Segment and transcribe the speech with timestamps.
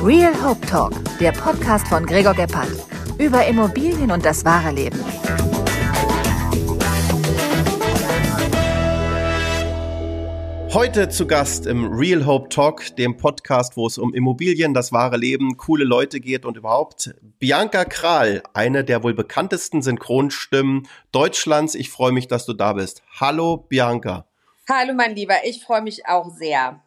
[0.00, 2.70] Real Hope Talk, der Podcast von Gregor Gebhardt
[3.18, 5.04] über Immobilien und das wahre Leben.
[10.72, 15.16] Heute zu Gast im Real Hope Talk, dem Podcast, wo es um Immobilien, das wahre
[15.16, 21.74] Leben, coole Leute geht und überhaupt Bianca Kral, eine der wohl bekanntesten Synchronstimmen Deutschlands.
[21.74, 23.02] Ich freue mich, dass du da bist.
[23.18, 24.26] Hallo Bianca.
[24.68, 26.80] Hallo mein Lieber, ich freue mich auch sehr.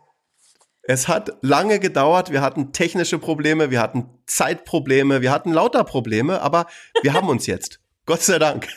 [0.83, 6.41] Es hat lange gedauert, wir hatten technische Probleme, wir hatten Zeitprobleme, wir hatten lauter Probleme,
[6.41, 6.65] aber
[7.03, 7.79] wir haben uns jetzt.
[8.05, 8.67] Gott sei Dank.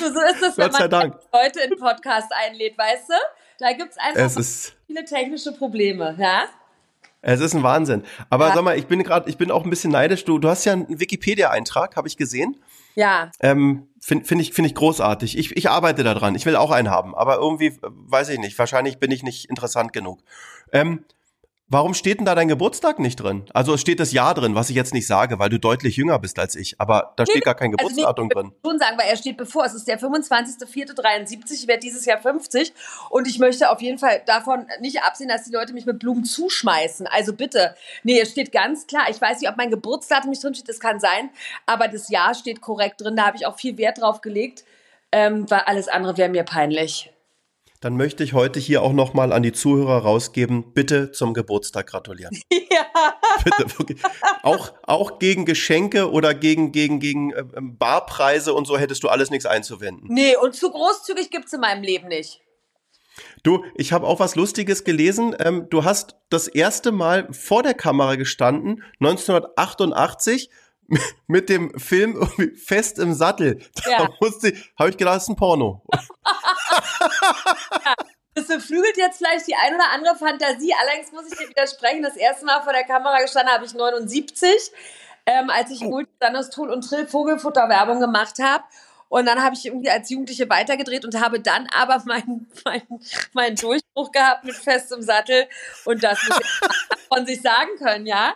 [0.00, 1.14] So, ist es, wenn man.
[1.32, 3.14] Leute in Podcast einlädt, weißt du?
[3.58, 4.42] Da gibt es einfach
[4.86, 6.44] viele technische Probleme, ja?
[7.20, 8.04] Es ist ein Wahnsinn.
[8.30, 8.54] Aber ja.
[8.54, 10.24] sag mal, ich bin gerade, ich bin auch ein bisschen neidisch.
[10.24, 12.56] Du, du hast ja einen Wikipedia-Eintrag, habe ich gesehen.
[12.94, 13.30] Ja.
[13.40, 15.36] Ähm, Finde find ich, find ich großartig.
[15.36, 16.36] Ich, ich arbeite daran.
[16.36, 17.14] Ich will auch einen haben.
[17.16, 18.58] Aber irgendwie, weiß ich nicht.
[18.58, 20.20] Wahrscheinlich bin ich nicht interessant genug.
[20.72, 21.04] Ähm,
[21.70, 23.44] Warum steht denn da dein Geburtstag nicht drin?
[23.52, 26.18] Also es steht das Jahr drin, was ich jetzt nicht sage, weil du deutlich jünger
[26.18, 26.80] bist als ich.
[26.80, 28.52] Aber da steht gar kein Geburtsdatum also nee, drin.
[28.56, 29.66] Ich schon sagen, weil er steht bevor.
[29.66, 31.52] Es ist der 25.04.73.
[31.52, 32.72] Ich werde dieses Jahr 50.
[33.10, 36.24] Und ich möchte auf jeden Fall davon nicht absehen, dass die Leute mich mit Blumen
[36.24, 37.06] zuschmeißen.
[37.06, 37.74] Also bitte.
[38.02, 39.10] Nee, es steht ganz klar.
[39.10, 40.70] Ich weiß nicht, ob mein Geburtsdatum nicht drin steht.
[40.70, 41.28] Das kann sein.
[41.66, 43.14] Aber das Jahr steht korrekt drin.
[43.14, 44.64] Da habe ich auch viel Wert drauf gelegt.
[45.12, 47.10] Ähm, weil alles andere wäre mir peinlich
[47.80, 52.36] dann möchte ich heute hier auch nochmal an die Zuhörer rausgeben, bitte zum Geburtstag gratulieren.
[52.70, 53.14] Ja.
[53.44, 53.66] Bitte,
[54.42, 59.30] auch, auch gegen Geschenke oder gegen, gegen, gegen äh, Barpreise und so hättest du alles
[59.30, 60.06] nichts einzuwenden.
[60.12, 62.40] Nee, und zu großzügig gibt's in meinem Leben nicht.
[63.42, 65.34] Du, ich habe auch was Lustiges gelesen.
[65.38, 70.50] Ähm, du hast das erste Mal vor der Kamera gestanden, 1988,
[71.26, 73.60] mit dem Film Fest im Sattel.
[73.84, 74.08] Da ja.
[74.20, 75.82] musste, habe ich gedacht, das ist ein Porno.
[77.84, 77.94] ja,
[78.34, 80.72] das beflügelt jetzt vielleicht die ein oder andere Fantasie.
[80.80, 82.02] Allerdings muss ich dir widersprechen.
[82.02, 84.50] Das erste Mal vor der Kamera gestanden habe ich 79,
[85.26, 86.02] ähm, als ich oh.
[86.54, 88.64] Tool und Trill Vogelfutter Werbung gemacht habe.
[89.08, 92.82] Und dann habe ich irgendwie als Jugendliche weitergedreht und habe dann aber meinen mein,
[93.32, 95.46] mein Durchbruch gehabt mit festem Sattel.
[95.84, 98.34] Und das ich von sich sagen können, ja.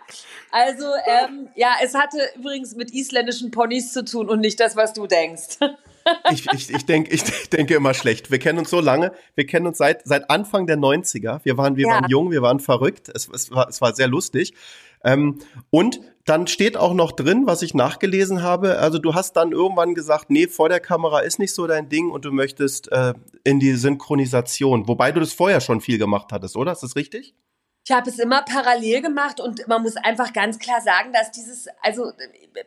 [0.51, 4.93] Also, ähm, ja, es hatte übrigens mit isländischen Ponys zu tun und nicht das, was
[4.93, 5.59] du denkst.
[6.31, 8.31] ich, ich, ich, denk, ich denke immer schlecht.
[8.31, 9.13] Wir kennen uns so lange.
[9.35, 11.41] Wir kennen uns seit, seit Anfang der 90er.
[11.43, 11.93] Wir waren, wir ja.
[11.93, 13.09] waren jung, wir waren verrückt.
[13.13, 14.53] Es, es, war, es war sehr lustig.
[15.03, 18.79] Ähm, und dann steht auch noch drin, was ich nachgelesen habe.
[18.79, 22.11] Also du hast dann irgendwann gesagt, nee, vor der Kamera ist nicht so dein Ding
[22.11, 23.13] und du möchtest äh,
[23.43, 24.87] in die Synchronisation.
[24.87, 26.71] Wobei du das vorher schon viel gemacht hattest, oder?
[26.71, 27.35] Ist das richtig?
[27.85, 31.67] Ich habe es immer parallel gemacht und man muss einfach ganz klar sagen, dass dieses,
[31.81, 32.13] also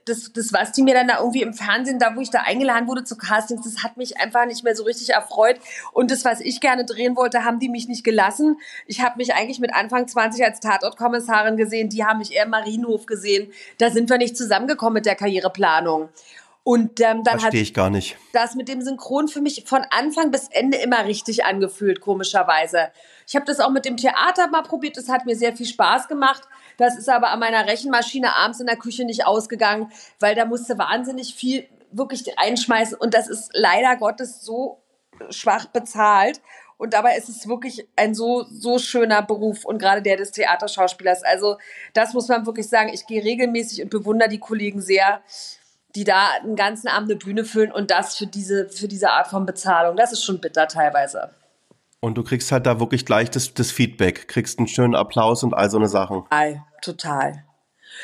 [0.05, 2.87] das, das, was die mir dann da irgendwie im Fernsehen, da wo ich da eingeladen
[2.87, 5.59] wurde zu Castings, das hat mich einfach nicht mehr so richtig erfreut.
[5.93, 8.59] Und das, was ich gerne drehen wollte, haben die mich nicht gelassen.
[8.87, 12.51] Ich habe mich eigentlich mit Anfang 20 als Tatortkommissarin gesehen, die haben mich eher im
[12.51, 13.51] Marienhof gesehen.
[13.79, 16.11] Da sind wir nicht zusammengekommen mit der Karriereplanung.
[16.69, 18.17] Und ähm, dann Verstehe ich gar nicht.
[18.33, 22.91] das mit dem Synchron für mich von Anfang bis Ende immer richtig angefühlt, komischerweise.
[23.25, 26.09] Ich habe das auch mit dem Theater mal probiert, das hat mir sehr viel Spaß
[26.09, 26.43] gemacht.
[26.77, 30.77] Das ist aber an meiner Rechenmaschine abends in der Küche nicht ausgegangen, weil da musste
[30.77, 34.83] wahnsinnig viel wirklich einschmeißen und das ist leider Gottes so
[35.31, 36.41] schwach bezahlt.
[36.79, 41.23] Und dabei ist es wirklich ein so, so schöner Beruf und gerade der des Theaterschauspielers.
[41.23, 41.59] Also
[41.95, 42.91] das muss man wirklich sagen.
[42.93, 45.23] Ich gehe regelmäßig und bewundere die Kollegen sehr,
[45.97, 49.29] die da einen ganzen Abend eine Bühne füllen und das für diese, für diese Art
[49.29, 49.97] von Bezahlung.
[49.97, 51.31] Das ist schon bitter teilweise.
[52.01, 55.55] Und du kriegst halt da wirklich gleich das, das Feedback, kriegst einen schönen Applaus und
[55.55, 56.23] all so eine Sachen.
[56.25, 57.45] Total, total.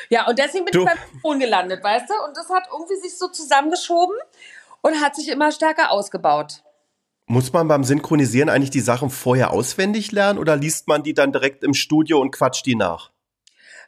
[0.09, 0.79] Ja, und deswegen bin du.
[0.81, 2.13] ich beim Mikrofon gelandet, weißt du?
[2.27, 4.15] Und das hat irgendwie sich so zusammengeschoben
[4.81, 6.63] und hat sich immer stärker ausgebaut.
[7.27, 11.31] Muss man beim Synchronisieren eigentlich die Sachen vorher auswendig lernen oder liest man die dann
[11.31, 13.12] direkt im Studio und quatscht die nach?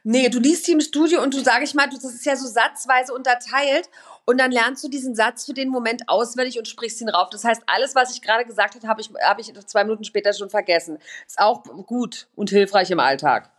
[0.08, 2.46] Nee, du liest die im Studio und du, sage ich mal, das ist ja so
[2.46, 3.90] satzweise unterteilt
[4.24, 7.28] und dann lernst du diesen Satz für den Moment auswendig und sprichst ihn rauf.
[7.30, 10.32] Das heißt, alles, was ich gerade gesagt habe, habe ich, hab ich zwei Minuten später
[10.32, 10.98] schon vergessen.
[11.26, 13.50] Ist auch gut und hilfreich im Alltag.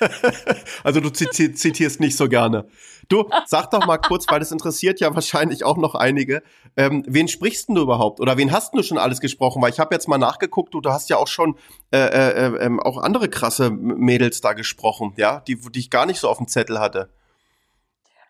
[0.84, 2.66] also du zitierst nicht so gerne.
[3.08, 6.42] Du, sag doch mal kurz, weil das interessiert ja wahrscheinlich auch noch einige.
[6.76, 8.20] Ähm, wen sprichst du überhaupt?
[8.20, 9.60] Oder wen hast du schon alles gesprochen?
[9.60, 11.56] Weil ich habe jetzt mal nachgeguckt, du, du hast ja auch schon
[11.92, 16.20] äh, äh, äh, auch andere krasse Mädels da gesprochen, ja, die, die ich gar nicht
[16.20, 17.10] so auf dem Zettel hatte.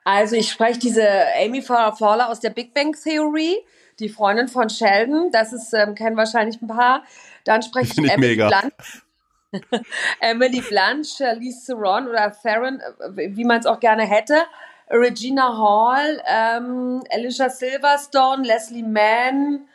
[0.04, 1.06] Also ich spreche diese
[1.44, 3.56] Amy Fowler aus der Big Bang Theory,
[4.00, 5.30] die Freundin von Sheldon.
[5.32, 7.04] Das ist ähm, kennen wahrscheinlich ein paar.
[7.44, 8.48] Dann spreche ich, ich Emily mega.
[8.48, 8.74] Blunt.
[10.20, 14.42] Emily Blunt, Charlize Theron oder Theron, äh, wie man es auch gerne hätte.
[14.90, 19.66] Regina Hall, ähm, Alicia Silverstone, Leslie Mann,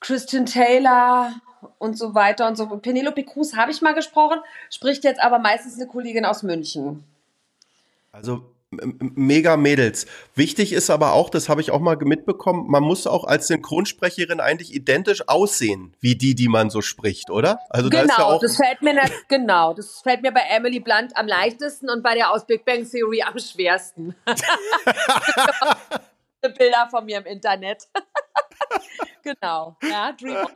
[0.00, 1.32] Christian Taylor
[1.78, 2.66] und so weiter und so.
[2.66, 7.04] Penelope Cruz habe ich mal gesprochen, spricht jetzt aber meistens eine Kollegin aus München.
[8.12, 8.53] Also
[8.98, 10.06] mega Mädels.
[10.34, 14.40] Wichtig ist aber auch, das habe ich auch mal mitbekommen, man muss auch als Synchronsprecherin
[14.40, 17.58] eigentlich identisch aussehen, wie die, die man so spricht, oder?
[17.70, 21.16] Also genau, da ja das fällt mir nicht, genau, das fällt mir bei Emily Blunt
[21.16, 24.14] am leichtesten und bei der aus Big Bang Theory am schwersten.
[26.58, 27.88] Bilder von mir im Internet.
[29.22, 30.46] genau, ja, Dream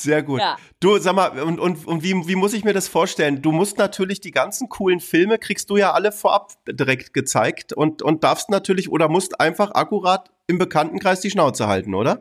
[0.00, 0.40] sehr gut.
[0.40, 0.56] Ja.
[0.80, 3.42] Du, sag mal, und, und, und wie, wie muss ich mir das vorstellen?
[3.42, 8.02] Du musst natürlich die ganzen coolen Filme, kriegst du ja alle vorab direkt gezeigt und,
[8.02, 12.20] und darfst natürlich oder musst einfach akkurat im Bekanntenkreis die Schnauze halten, oder?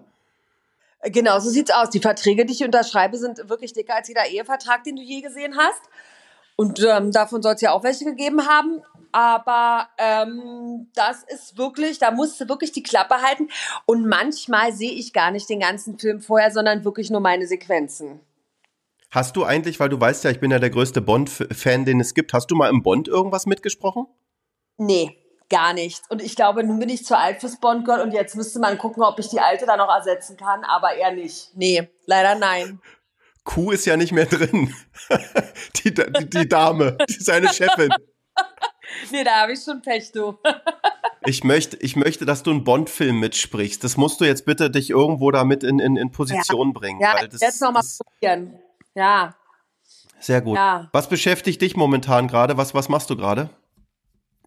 [1.04, 1.90] Genau, so sieht's aus.
[1.90, 5.56] Die Verträge, die ich unterschreibe, sind wirklich dicker als jeder Ehevertrag, den du je gesehen
[5.56, 5.82] hast.
[6.56, 8.82] Und ähm, davon soll es ja auch welche gegeben haben.
[9.18, 13.50] Aber ähm, das ist wirklich, da musst du wirklich die Klappe halten.
[13.88, 18.20] Und manchmal sehe ich gar nicht den ganzen Film vorher, sondern wirklich nur meine Sequenzen.
[19.10, 22.14] Hast du eigentlich, weil du weißt ja, ich bin ja der größte Bond-Fan, den es
[22.14, 24.06] gibt, hast du mal im Bond irgendwas mitgesprochen?
[24.78, 25.18] Nee,
[25.50, 26.04] gar nicht.
[26.10, 29.02] Und ich glaube, nun bin ich zu alt fürs Bond-Girl und jetzt müsste man gucken,
[29.02, 31.50] ob ich die alte da noch ersetzen kann, aber eher nicht.
[31.56, 32.80] Nee, leider nein.
[33.44, 34.76] Kuh ist ja nicht mehr drin.
[35.78, 37.90] die, die, die Dame, die seine Chefin.
[39.12, 40.38] Nee, da habe ich schon Pech, du.
[41.26, 43.84] ich möchte, ich möchte, dass du einen Bond-Film mitsprichst.
[43.84, 46.80] Das musst du jetzt bitte dich irgendwo damit in, in, in Position ja.
[46.80, 47.02] bringen.
[47.02, 48.60] Ja, weil das, jetzt nochmal probieren.
[48.96, 49.36] Ja.
[50.20, 50.56] Sehr gut.
[50.56, 50.90] Ja.
[50.92, 52.58] Was beschäftigt dich momentan gerade?
[52.58, 53.50] Was, was machst du gerade?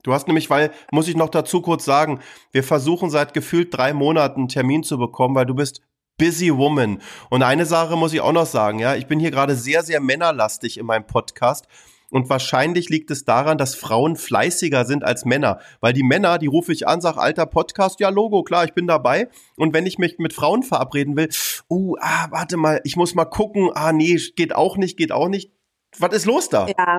[0.02, 2.20] Du hast nämlich, weil, muss ich noch dazu kurz sagen,
[2.52, 5.82] wir versuchen seit gefühlt drei Monaten einen Termin zu bekommen, weil du bist
[6.16, 7.00] busy woman.
[7.28, 10.00] Und eine Sache muss ich auch noch sagen, ja, ich bin hier gerade sehr, sehr
[10.00, 11.66] männerlastig in meinem Podcast.
[12.10, 15.60] Und wahrscheinlich liegt es daran, dass Frauen fleißiger sind als Männer.
[15.80, 18.86] Weil die Männer, die rufe ich an, sag, alter Podcast, ja, Logo, klar, ich bin
[18.86, 19.28] dabei.
[19.56, 21.28] Und wenn ich mich mit Frauen verabreden will,
[21.68, 25.28] uh, ah, warte mal, ich muss mal gucken, ah, nee, geht auch nicht, geht auch
[25.28, 25.52] nicht.
[25.98, 26.66] Was ist los da?
[26.66, 26.98] Ja,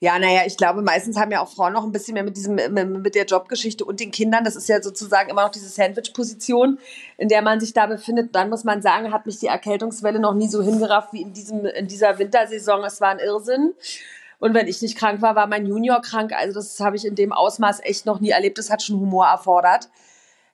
[0.00, 2.54] ja, naja, ich glaube, meistens haben ja auch Frauen noch ein bisschen mehr mit diesem,
[2.54, 4.44] mit der Jobgeschichte und den Kindern.
[4.44, 6.78] Das ist ja sozusagen immer noch diese Sandwich-Position,
[7.16, 8.34] in der man sich da befindet.
[8.34, 11.64] Dann muss man sagen, hat mich die Erkältungswelle noch nie so hingerafft wie in diesem,
[11.64, 12.84] in dieser Wintersaison.
[12.84, 13.74] Es war ein Irrsinn.
[14.38, 16.32] Und wenn ich nicht krank war, war mein Junior krank.
[16.32, 18.58] Also das habe ich in dem Ausmaß echt noch nie erlebt.
[18.58, 19.88] Das hat schon Humor erfordert.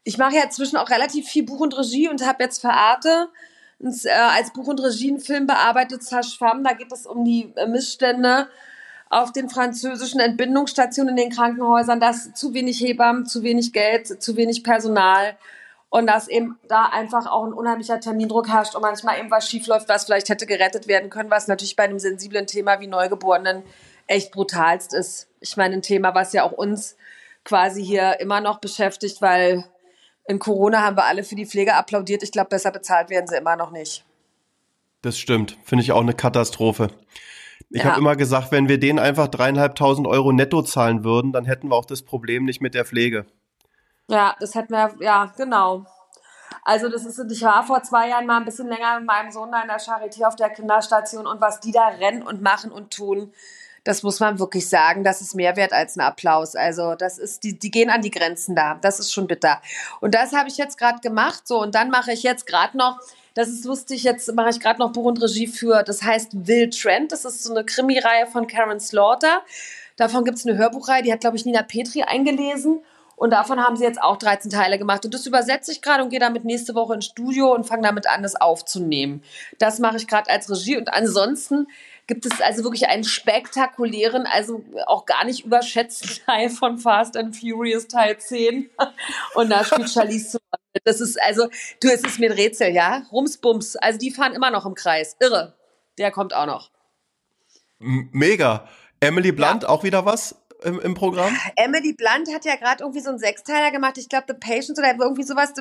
[0.05, 3.29] Ich mache ja inzwischen auch relativ viel Buch und Regie und habe jetzt für Arte
[3.81, 6.39] äh, als Buch und Regie einen Film bearbeitet, Sash.
[6.39, 8.49] Da geht es um die äh, Missstände
[9.11, 14.37] auf den französischen Entbindungsstationen in den Krankenhäusern, dass zu wenig Hebammen, zu wenig Geld, zu
[14.37, 15.37] wenig Personal
[15.91, 19.89] und dass eben da einfach auch ein unheimlicher Termindruck herrscht und manchmal eben was schiefläuft,
[19.89, 23.63] was vielleicht hätte gerettet werden können, was natürlich bei einem sensiblen Thema wie Neugeborenen
[24.07, 25.29] echt brutalst ist.
[25.41, 26.97] Ich meine, ein Thema, was ja auch uns
[27.45, 29.65] quasi hier immer noch beschäftigt, weil
[30.27, 32.23] in Corona haben wir alle für die Pflege applaudiert.
[32.23, 34.05] Ich glaube, besser bezahlt werden sie immer noch nicht.
[35.01, 35.57] Das stimmt.
[35.65, 36.89] Finde ich auch eine Katastrophe.
[37.71, 37.91] Ich ja.
[37.91, 41.77] habe immer gesagt, wenn wir denen einfach dreieinhalbtausend Euro netto zahlen würden, dann hätten wir
[41.77, 43.27] auch das Problem nicht mit der Pflege.
[44.09, 45.85] Ja, das hätten wir, ja, genau.
[46.65, 49.53] Also das ist, ich war vor zwei Jahren mal ein bisschen länger mit meinem Sohn
[49.53, 52.93] da in der Charité auf der Kinderstation und was die da rennen und machen und
[52.93, 53.33] tun,
[53.85, 56.55] das muss man wirklich sagen, das ist mehr wert als ein Applaus.
[56.55, 58.75] Also das ist, die, die gehen an die Grenzen da.
[58.75, 59.63] Das ist schon bitter.
[60.01, 61.49] Und das habe ich jetzt gerade gemacht.
[61.49, 62.99] So, und dann mache ich jetzt gerade noch
[63.39, 66.71] das ist lustig, jetzt mache ich gerade noch Buch und Regie für, das heißt Will
[66.71, 67.13] Trent.
[67.13, 69.43] Das ist so eine Krimireihe von Karen Slaughter.
[69.95, 72.81] Davon gibt es eine Hörbuchreihe, die hat, glaube ich, Nina Petri eingelesen.
[73.15, 75.05] Und davon haben sie jetzt auch 13 Teile gemacht.
[75.05, 78.09] Und das übersetze ich gerade und gehe damit nächste Woche ins Studio und fange damit
[78.09, 79.23] an, das aufzunehmen.
[79.61, 80.77] Das mache ich gerade als Regie.
[80.77, 81.69] Und ansonsten
[82.09, 87.37] gibt es also wirklich einen spektakulären, also auch gar nicht überschätzten Teil von Fast and
[87.37, 88.69] Furious Teil 10.
[89.35, 90.83] Und da spielt Charlize Theron.
[90.85, 91.49] Das ist also,
[91.81, 93.03] du, es ist mir ein Rätsel, ja?
[93.13, 93.77] Rumsbums.
[93.77, 95.17] Also die fahren immer noch im Kreis.
[95.21, 95.55] Irre.
[95.99, 96.71] Der kommt auch noch.
[97.79, 98.69] Mega.
[99.01, 99.69] Emily Blunt, ja.
[99.69, 100.35] auch wieder was?
[100.63, 101.37] Im, im, Programm?
[101.57, 103.99] Emily Blunt hat ja gerade irgendwie so einen Sechsteiler gemacht.
[103.99, 105.53] Ich glaube, The Patience oder irgendwie sowas.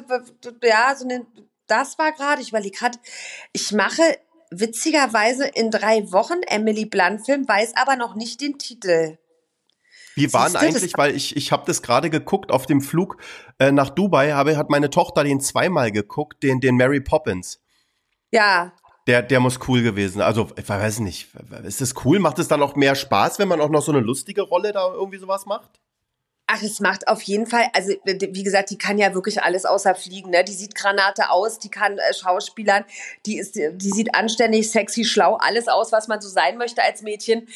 [0.64, 1.26] Ja, so eine,
[1.68, 2.42] das war gerade.
[2.42, 2.98] Ich überlege gerade,
[3.54, 4.02] ich mache
[4.52, 9.18] witzigerweise in drei Wochen Emily Blunt Film, weiß aber noch nicht den Titel.
[10.16, 13.18] Wie waren eigentlich, weil ich, ich habe das gerade geguckt auf dem Flug
[13.60, 17.62] äh, nach Dubai, habe, hat meine Tochter den zweimal geguckt, den, den Mary Poppins.
[18.32, 18.74] Ja.
[19.06, 20.22] Der, der muss cool gewesen.
[20.22, 21.30] Also, ich weiß nicht,
[21.64, 22.18] ist das cool?
[22.18, 24.92] Macht es dann auch mehr Spaß, wenn man auch noch so eine lustige Rolle da
[24.92, 25.80] irgendwie sowas macht?
[26.50, 29.96] Ach, es macht auf jeden Fall, also wie gesagt, die kann ja wirklich alles außer
[29.96, 30.46] fliegen, ne?
[30.46, 32.86] Die sieht Granate aus, die kann äh, Schauspielern,
[33.26, 37.02] die ist, die sieht anständig, sexy, schlau, alles aus, was man so sein möchte als
[37.02, 37.48] Mädchen.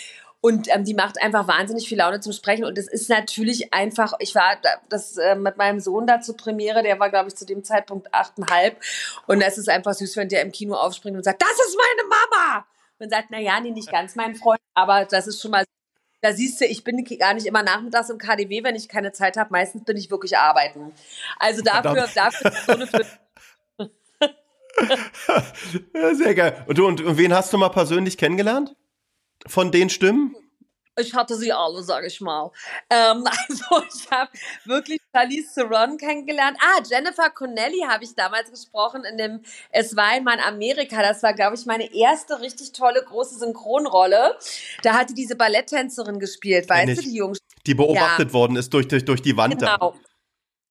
[0.42, 2.66] Und ähm, die macht einfach wahnsinnig viel Laune zum Sprechen.
[2.66, 4.58] Und es ist natürlich einfach, ich war
[4.90, 8.14] das äh, mit meinem Sohn da zur Premiere, der war, glaube ich, zu dem Zeitpunkt
[8.14, 8.82] achteinhalb.
[9.28, 12.10] Und es ist einfach süß, wenn der im Kino aufspringt und sagt, das ist meine
[12.10, 12.66] Mama.
[12.98, 15.64] Und sagt, na ja, nee, nicht ganz mein Freund, aber das ist schon mal
[16.22, 19.38] da siehst du, ich bin gar nicht immer nachmittags im KDW, wenn ich keine Zeit
[19.38, 19.52] habe.
[19.52, 20.94] Meistens bin ich wirklich arbeiten.
[21.40, 22.88] Also dafür, dafür so eine
[25.96, 26.64] ja, Sehr geil.
[26.68, 28.76] Und du, und wen hast du mal persönlich kennengelernt?
[29.48, 30.36] Von den Stimmen?
[31.02, 32.52] Ich hatte sie alle, sage ich mal.
[32.90, 34.32] Ähm, also ich habe
[34.66, 36.58] wirklich Charlize Theron kennengelernt.
[36.62, 39.42] Ah, Jennifer Connelly habe ich damals gesprochen in dem
[39.72, 41.02] Es war einmal in Amerika.
[41.02, 44.38] Das war, glaube ich, meine erste richtig tolle große Synchronrolle.
[44.84, 47.40] Da hat die diese Balletttänzerin gespielt, weißt du, die Jungs.
[47.66, 48.34] Die beobachtet ja.
[48.34, 49.60] worden ist durch, durch, durch die Wand.
[49.60, 49.78] Genau.
[49.78, 49.94] Da.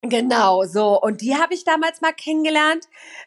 [0.03, 1.01] Genau, so.
[1.01, 2.87] Und die habe ich damals mal kennengelernt.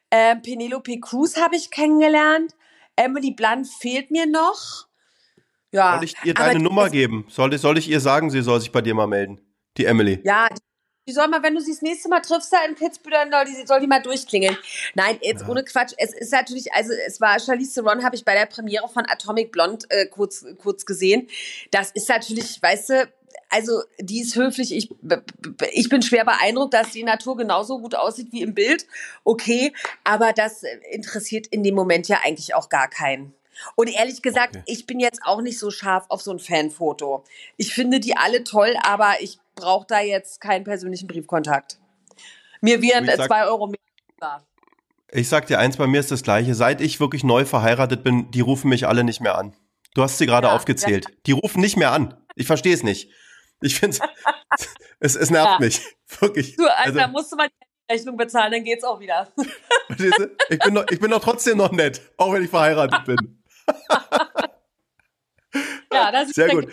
[0.09, 2.53] Äh, Penelope Cruz habe ich kennengelernt.
[2.95, 4.87] Emily Blunt fehlt mir noch.
[5.73, 5.95] Ja.
[5.95, 7.25] Soll ich ihr deine Nummer geben?
[7.29, 9.41] Soll ich, soll ich ihr sagen, sie soll sich bei dir mal melden?
[9.77, 10.21] Die Emily.
[10.23, 10.47] Ja,
[11.07, 13.45] die soll mal, wenn du sie das nächste Mal triffst da in Pittsburgh, dann soll
[13.45, 14.55] die, soll die mal durchklingeln.
[14.93, 15.49] Nein, jetzt ja.
[15.49, 15.93] ohne Quatsch.
[15.97, 19.51] Es ist natürlich, also es war Charlize Theron, habe ich bei der Premiere von Atomic
[19.51, 21.27] Blonde äh, kurz, kurz gesehen.
[21.71, 23.09] Das ist natürlich, weißt du,
[23.49, 24.73] also die ist höflich.
[24.73, 24.89] Ich,
[25.71, 28.85] ich bin schwer beeindruckt, dass die Natur genauso gut aussieht wie im Bild.
[29.23, 30.61] Okay, aber das
[30.91, 33.33] interessiert in dem Moment ja eigentlich auch gar keinen.
[33.75, 34.63] Und ehrlich gesagt, okay.
[34.67, 37.23] ich bin jetzt auch nicht so scharf auf so ein Fanfoto.
[37.57, 41.79] Ich finde die alle toll, aber ich brauche da jetzt keinen persönlichen Briefkontakt.
[42.61, 44.41] Mir wären sag, zwei Euro mehr.
[45.11, 46.55] Ich sag dir eins, bei mir ist das Gleiche.
[46.55, 49.53] Seit ich wirklich neu verheiratet bin, die rufen mich alle nicht mehr an.
[49.93, 51.05] Du hast sie gerade ja, aufgezählt.
[51.07, 51.15] Ja.
[51.27, 52.15] Die rufen nicht mehr an.
[52.35, 53.09] Ich verstehe es nicht.
[53.61, 53.97] Ich finde
[54.99, 55.59] es, es nervt ja.
[55.59, 55.81] mich.
[56.19, 56.55] Wirklich.
[56.55, 59.31] Du, also, also, musst du mal die Rechnung bezahlen, dann geht's auch wieder.
[60.49, 63.42] Ich bin, noch, ich bin doch trotzdem noch nett, auch wenn ich verheiratet bin.
[65.91, 66.67] Ja, das ist sehr gut.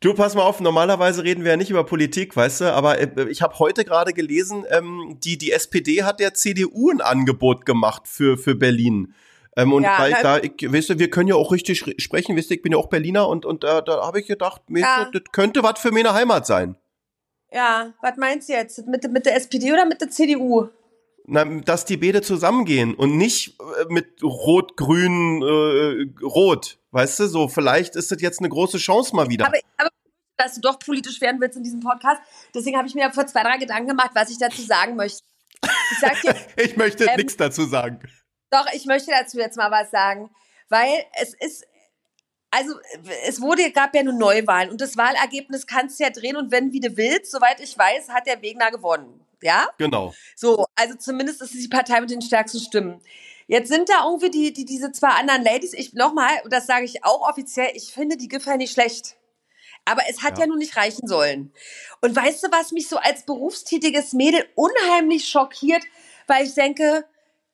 [0.00, 3.28] Du, pass mal auf, normalerweise reden wir ja nicht über Politik, weißt du, aber äh,
[3.28, 8.08] ich habe heute gerade gelesen, ähm, die, die SPD hat der CDU ein Angebot gemacht
[8.08, 9.14] für, für Berlin.
[9.56, 12.48] Ähm, und ja, weil da, ich, weißt du, wir können ja auch richtig sprechen, weißt
[12.48, 15.10] du, ich bin ja auch Berliner und, und äh, da habe ich gedacht, ja.
[15.12, 16.76] das könnte was für meine Heimat sein.
[17.52, 18.86] Ja, was meinst du jetzt?
[18.86, 20.70] Mit, mit der SPD oder mit der CDU?
[21.26, 26.78] Na, dass die beide zusammengehen und nicht äh, mit Rot, Grün, äh, Rot.
[26.90, 29.46] Weißt du, so vielleicht ist das jetzt eine große Chance mal wieder.
[29.46, 29.90] Aber, aber
[30.40, 32.20] dass du doch politisch werden willst in diesem Podcast.
[32.54, 35.22] Deswegen habe ich mir vor zwei, drei Gedanken gemacht, was ich dazu sagen möchte.
[35.62, 38.00] Ich, sag dir, ich möchte ähm, nichts dazu sagen.
[38.50, 40.30] Doch, ich möchte dazu jetzt mal was sagen,
[40.68, 41.66] weil es ist,
[42.50, 42.74] also
[43.26, 46.72] es wurde, gab ja nur Neuwahlen und das Wahlergebnis kannst du ja drehen und wenn
[46.72, 49.24] wie du willst, soweit ich weiß, hat der Wegner gewonnen.
[49.42, 49.68] Ja?
[49.78, 50.14] Genau.
[50.36, 53.00] So, also zumindest ist es die Partei mit den stärksten Stimmen.
[53.46, 57.04] Jetzt sind da irgendwie die, die diese zwei anderen Ladies, ich nochmal, das sage ich
[57.04, 59.16] auch offiziell, ich finde die Giffey nicht schlecht.
[59.84, 60.44] Aber es hat ja.
[60.44, 61.52] ja nun nicht reichen sollen.
[62.00, 65.82] Und weißt du, was mich so als berufstätiges Mädel unheimlich schockiert,
[66.26, 67.04] weil ich denke,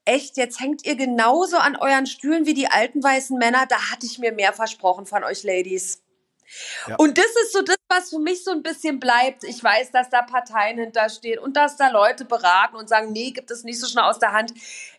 [0.05, 3.65] echt, jetzt hängt ihr genauso an euren Stühlen wie die alten weißen Männer.
[3.67, 6.03] Da hatte ich mir mehr versprochen von euch Ladies.
[6.97, 9.43] Und das ist so das, was für mich so ein bisschen bleibt.
[9.43, 13.51] Ich weiß, dass da Parteien hinterstehen und dass da Leute beraten und sagen, nee, gibt
[13.51, 14.53] es nicht so schnell aus der Hand.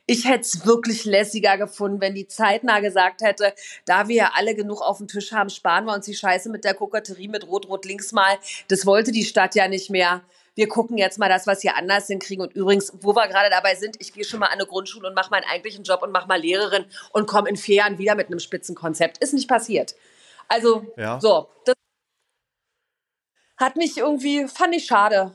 [0.07, 4.55] Ich hätte es wirklich lässiger gefunden, wenn die zeitnah gesagt hätte, da wir ja alle
[4.55, 8.13] genug auf dem Tisch haben, sparen wir uns die Scheiße mit der Koketterie mit Rot-Rot-Links
[8.13, 8.39] mal.
[8.69, 10.23] Das wollte die Stadt ja nicht mehr
[10.59, 12.45] wir gucken jetzt mal das, was wir anders hinkriegen.
[12.45, 15.15] Und übrigens, wo wir gerade dabei sind, ich gehe schon mal an eine Grundschule und
[15.15, 18.27] mache meinen eigentlichen Job und mache mal Lehrerin und komme in vier Jahren wieder mit
[18.27, 19.19] einem Spitzenkonzept.
[19.19, 19.95] Ist nicht passiert.
[20.49, 21.21] Also, ja.
[21.21, 21.75] so, das
[23.57, 25.35] hat mich irgendwie, fand ich schade.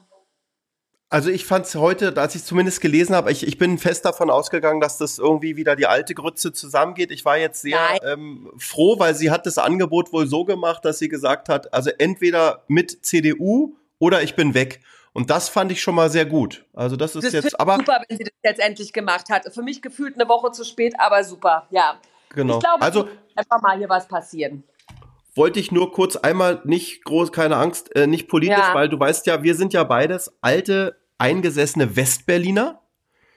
[1.10, 4.04] Also ich fand es heute, als ich es zumindest gelesen habe, ich, ich bin fest
[4.04, 7.12] davon ausgegangen, dass das irgendwie wieder die alte Grütze zusammengeht.
[7.12, 10.98] Ich war jetzt sehr ähm, froh, weil sie hat das Angebot wohl so gemacht, dass
[10.98, 14.80] sie gesagt hat, also entweder mit CDU oder ich bin weg.
[15.14, 16.66] Und das fand ich schon mal sehr gut.
[16.74, 19.54] Also das ist das jetzt aber super, wenn sie das jetzt endlich gemacht hat.
[19.54, 21.68] Für mich gefühlt eine Woche zu spät, aber super.
[21.70, 22.00] Ja.
[22.30, 22.56] Genau.
[22.56, 24.64] Ich glaube, also einfach mal hier was passieren.
[25.36, 28.76] Wollte ich nur kurz einmal nicht groß, keine Angst, äh, nicht politisch, ja.
[28.76, 32.82] weil du weißt ja, wir sind ja beides alte eingesessene Westberliner.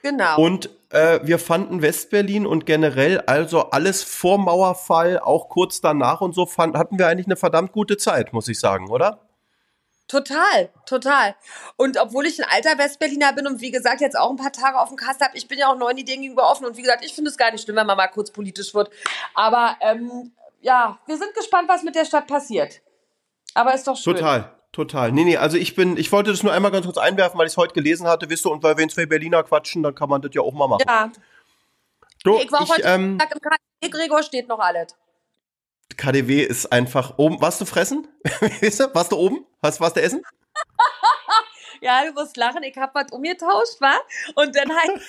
[0.03, 0.39] Genau.
[0.39, 6.35] Und äh, wir fanden Westberlin und generell also alles vor Mauerfall, auch kurz danach und
[6.35, 9.27] so, fand, hatten wir eigentlich eine verdammt gute Zeit, muss ich sagen, oder?
[10.09, 11.35] Total, total.
[11.77, 14.79] Und obwohl ich ein alter Westberliner bin und wie gesagt jetzt auch ein paar Tage
[14.79, 17.05] auf dem Kasten habe, ich bin ja auch neuen Ideen gegenüber offen und wie gesagt,
[17.05, 18.91] ich finde es gar nicht schlimm, wenn man mal kurz politisch wird.
[19.35, 20.33] Aber ähm,
[20.67, 22.83] ja, wir sind gespannt, was mit der Stadt passiert.
[23.55, 24.15] Aber ist doch schön.
[24.15, 25.13] Total, total.
[25.13, 27.53] Nee, nee, also ich bin, ich wollte das nur einmal ganz kurz einwerfen, weil ich
[27.53, 30.09] es heute gelesen hatte, wisst du, und weil wir in zwei Berliner quatschen, dann kann
[30.09, 30.83] man das ja auch mal machen.
[30.87, 31.13] Ja.
[32.25, 34.89] Du, ich war ich, heute ähm, im KD, Gregor steht noch alles.
[35.97, 37.41] KDW ist einfach oben.
[37.41, 38.09] Warst du fressen?
[38.93, 39.47] warst du oben?
[39.63, 40.23] Hast, warst du essen?
[41.81, 42.65] ja, du musst lachen.
[42.65, 44.01] Ich hab was umgetauscht, war
[44.35, 45.01] Und dann halt.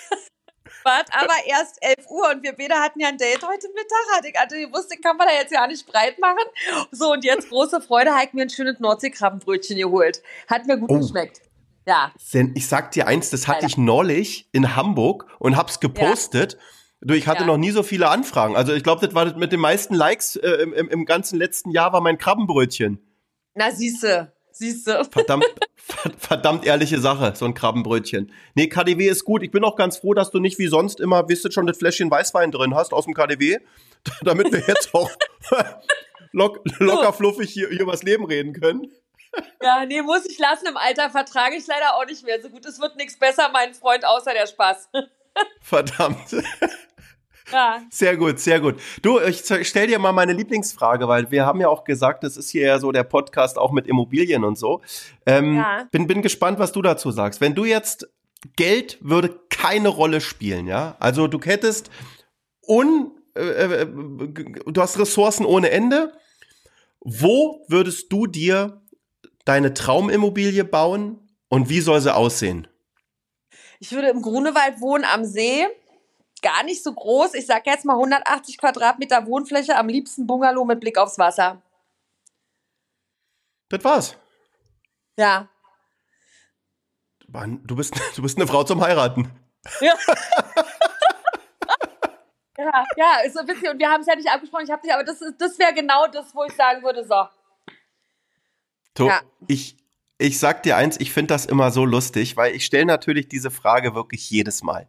[0.88, 4.16] War aber erst 11 Uhr und wir beide hatten ja ein Date heute Mittag.
[4.16, 6.44] Hatte ich, also ich wusste, kann man da jetzt ja nicht breit machen.
[6.92, 10.24] So, und jetzt große Freude, habe ich mir ein schönes Nordseekrabbenbrötchen geholt.
[10.48, 11.00] Hat mir gut oh.
[11.00, 11.42] geschmeckt.
[11.86, 12.12] Ja.
[12.54, 16.54] Ich sag dir eins, das hatte ich neulich in Hamburg und hab's gepostet.
[16.54, 16.60] Ja.
[17.02, 17.48] Du, ich hatte ja.
[17.48, 18.56] noch nie so viele Anfragen.
[18.56, 21.72] Also ich glaube, das war das mit den meisten Likes äh, im, im ganzen letzten
[21.72, 23.00] Jahr war mein Krabbenbrötchen.
[23.54, 25.06] Na siehste, siehste.
[25.12, 25.46] Verdammt,
[26.18, 28.32] verdammt ehrliche Sache, so ein Krabbenbrötchen.
[28.56, 29.44] Nee, KDW ist gut.
[29.44, 31.78] Ich bin auch ganz froh, dass du nicht wie sonst immer, wisst ihr schon, das
[31.78, 33.60] Fläschchen Weißwein drin hast aus dem KDW,
[34.22, 35.10] damit wir jetzt auch
[36.32, 38.92] lock, locker fluffig hier, hier übers Leben reden können.
[39.62, 40.68] Ja, nee, muss ich lassen.
[40.68, 42.66] Im Alter vertrage ich leider auch nicht mehr so gut.
[42.66, 44.90] Es wird nichts besser, mein Freund, außer der Spaß.
[45.62, 46.36] Verdammt.
[47.52, 47.82] Ja.
[47.90, 48.76] Sehr gut, sehr gut.
[49.02, 52.50] Du, ich stell dir mal meine Lieblingsfrage, weil wir haben ja auch gesagt, das ist
[52.50, 54.82] hier ja so der Podcast auch mit Immobilien und so.
[55.26, 55.88] Ähm, ja.
[55.92, 57.40] bin, bin gespannt, was du dazu sagst.
[57.40, 58.10] Wenn du jetzt
[58.56, 60.96] Geld würde keine Rolle spielen, ja?
[61.00, 61.90] Also du hättest
[62.68, 66.14] un, äh, äh, du hast Ressourcen ohne Ende.
[67.00, 68.82] Wo würdest du dir
[69.46, 72.68] deine Traumimmobilie bauen und wie soll sie aussehen?
[73.80, 75.66] Ich würde im Grunewald wohnen am See
[76.48, 77.34] gar nicht so groß.
[77.34, 81.62] Ich sag jetzt mal 180 Quadratmeter Wohnfläche, am liebsten Bungalow mit Blick aufs Wasser.
[83.68, 84.16] Das war's.
[85.18, 85.50] Ja.
[87.28, 89.30] Mann, du bist, du bist eine Frau zum Heiraten.
[89.82, 89.94] Ja.
[92.58, 94.86] ja, ja, ist so ein bisschen, und wir haben es ja nicht abgesprochen, ich habe
[94.86, 97.28] nicht, aber das, das wäre genau das, wo ich sagen würde, so.
[98.94, 99.20] To, ja.
[99.48, 99.76] ich,
[100.18, 103.52] ich sag dir eins, ich finde das immer so lustig, weil ich stelle natürlich diese
[103.52, 104.88] Frage wirklich jedes Mal.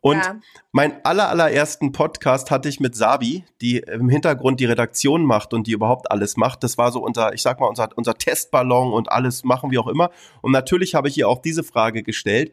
[0.00, 0.36] Und ja.
[0.72, 5.66] mein aller, allerersten Podcast hatte ich mit Sabi, die im Hintergrund die Redaktion macht und
[5.66, 6.62] die überhaupt alles macht.
[6.62, 9.88] Das war so unser, ich sag mal, unser, unser Testballon und alles machen wir auch
[9.88, 10.10] immer.
[10.42, 12.52] Und natürlich habe ich ihr auch diese Frage gestellt.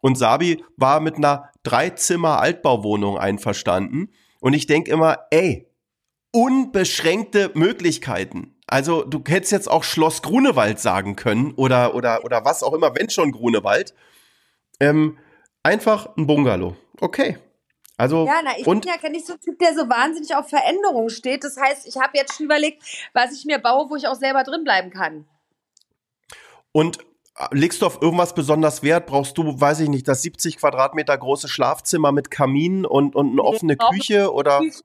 [0.00, 4.10] Und Sabi war mit einer Dreizimmer-Altbauwohnung einverstanden.
[4.40, 5.66] Und ich denke immer, ey,
[6.32, 8.54] unbeschränkte Möglichkeiten.
[8.66, 12.94] Also du hättest jetzt auch Schloss Grunewald sagen können oder, oder, oder was auch immer,
[12.94, 13.94] wenn schon Grunewald.
[14.78, 15.18] Ähm,
[15.62, 16.76] Einfach ein Bungalow.
[17.00, 17.38] Okay.
[18.00, 20.48] Also, ja, na, ich und bin ja nicht so ein Typ, der so wahnsinnig auf
[20.48, 21.44] Veränderung steht.
[21.44, 24.42] Das heißt, ich habe jetzt schon überlegt, was ich mir baue, wo ich auch selber
[24.42, 25.28] drin bleiben kann.
[26.72, 26.98] Und
[27.36, 29.04] äh, legst du auf irgendwas besonders Wert?
[29.04, 33.42] Brauchst du, weiß ich nicht, das 70 Quadratmeter große Schlafzimmer mit Kamin und, und eine
[33.42, 34.60] offene Küche oder?
[34.60, 34.82] Küche.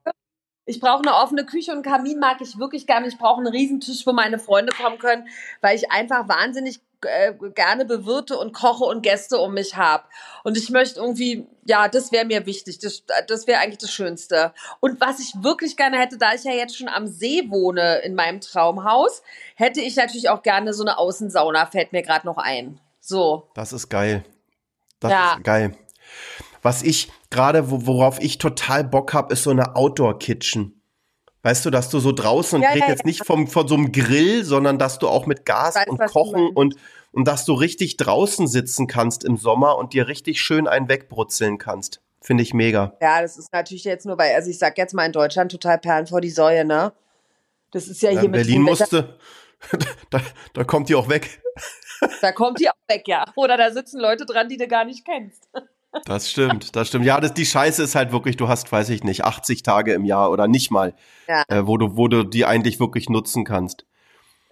[0.68, 3.06] Ich brauche eine offene Küche und Kamin mag ich wirklich gerne.
[3.06, 5.26] Ich brauche einen Riesentisch, wo meine Freunde kommen können,
[5.60, 10.04] weil ich einfach wahnsinnig äh, gerne bewirte und koche und Gäste um mich habe.
[10.44, 12.78] Und ich möchte irgendwie, ja, das wäre mir wichtig.
[12.78, 14.52] Das, das wäre eigentlich das Schönste.
[14.80, 18.14] Und was ich wirklich gerne hätte, da ich ja jetzt schon am See wohne in
[18.14, 19.22] meinem Traumhaus,
[19.54, 22.80] hätte ich natürlich auch gerne so eine Außensauna, fällt mir gerade noch ein.
[23.00, 23.50] So.
[23.54, 24.24] Das ist geil.
[25.00, 25.34] Das ja.
[25.34, 25.76] ist geil.
[26.62, 30.75] Was ich gerade, worauf ich total Bock habe, ist so eine Outdoor-Kitchen.
[31.46, 33.06] Weißt du, dass du so draußen und ja, ja, jetzt ja.
[33.06, 36.48] nicht vom, von so einem Grill, sondern dass du auch mit Gas weiß, und Kochen
[36.48, 36.74] und,
[37.12, 41.58] und dass du richtig draußen sitzen kannst im Sommer und dir richtig schön einen wegbrutzeln
[41.58, 42.02] kannst.
[42.20, 42.96] Finde ich mega.
[43.00, 45.78] Ja, das ist natürlich jetzt nur, weil, also ich sag jetzt mal in Deutschland total
[45.78, 46.92] Perlen vor die Säue, ne?
[47.70, 49.16] Das ist ja hier ja, mit Berlin musste,
[50.10, 50.20] da,
[50.52, 51.40] da kommt die auch weg.
[52.22, 53.24] Da kommt die auch weg, ja.
[53.36, 55.48] Oder da sitzen Leute dran, die du gar nicht kennst.
[56.04, 57.04] Das stimmt, das stimmt.
[57.04, 60.04] Ja, das, die Scheiße ist halt wirklich, du hast, weiß ich nicht, 80 Tage im
[60.04, 60.94] Jahr oder nicht mal,
[61.28, 61.42] ja.
[61.48, 63.86] äh, wo du, wo du die eigentlich wirklich nutzen kannst.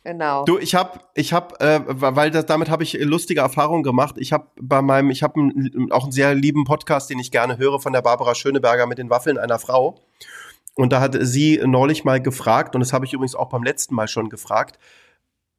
[0.04, 0.44] Genau.
[0.44, 4.16] Du, ich habe, ich habe, äh, weil das, damit habe ich lustige Erfahrungen gemacht.
[4.18, 5.50] Ich habe bei meinem, ich habe
[5.90, 9.08] auch einen sehr lieben Podcast, den ich gerne höre von der Barbara Schöneberger mit den
[9.08, 10.02] Waffeln einer Frau.
[10.74, 13.94] Und da hat sie neulich mal gefragt, und das habe ich übrigens auch beim letzten
[13.94, 14.78] Mal schon gefragt.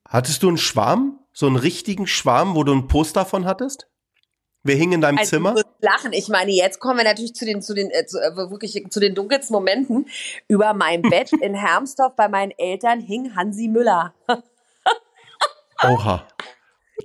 [0.08, 3.88] Hattest du einen Schwarm, so einen richtigen Schwarm, wo du ein Poster von hattest?
[4.66, 5.54] Wir hingen in deinem also, Zimmer.
[5.80, 6.12] Lachen.
[6.12, 9.00] Ich meine, jetzt kommen wir natürlich zu den, zu den, äh, zu, äh, wirklich zu
[9.00, 10.08] den dunkelsten Momenten.
[10.48, 14.16] Über meinem Bett in Hermsdorf bei meinen Eltern hing Hansi Müller.
[15.84, 16.28] Oha.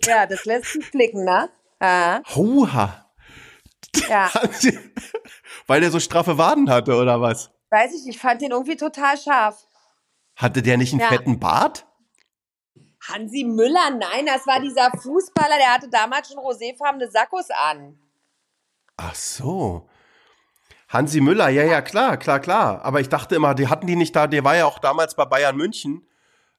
[0.06, 1.50] Ja, das lässt sich blicken, ne?
[1.80, 2.22] Ah.
[2.34, 3.04] Oha.
[4.08, 4.30] Ja.
[5.66, 7.50] Weil der so straffe Waden hatte, oder was?
[7.68, 9.66] Weiß ich, ich fand den irgendwie total scharf.
[10.34, 11.08] Hatte der nicht einen ja.
[11.08, 11.84] fetten Bart?
[13.08, 17.98] Hansi Müller, nein, das war dieser Fußballer, der hatte damals schon roséfarbene Sackos an.
[18.96, 19.88] Ach so.
[20.88, 22.84] Hansi Müller, ja, ja, klar, klar, klar.
[22.84, 25.24] Aber ich dachte immer, die hatten die nicht da, der war ja auch damals bei
[25.24, 26.06] Bayern München.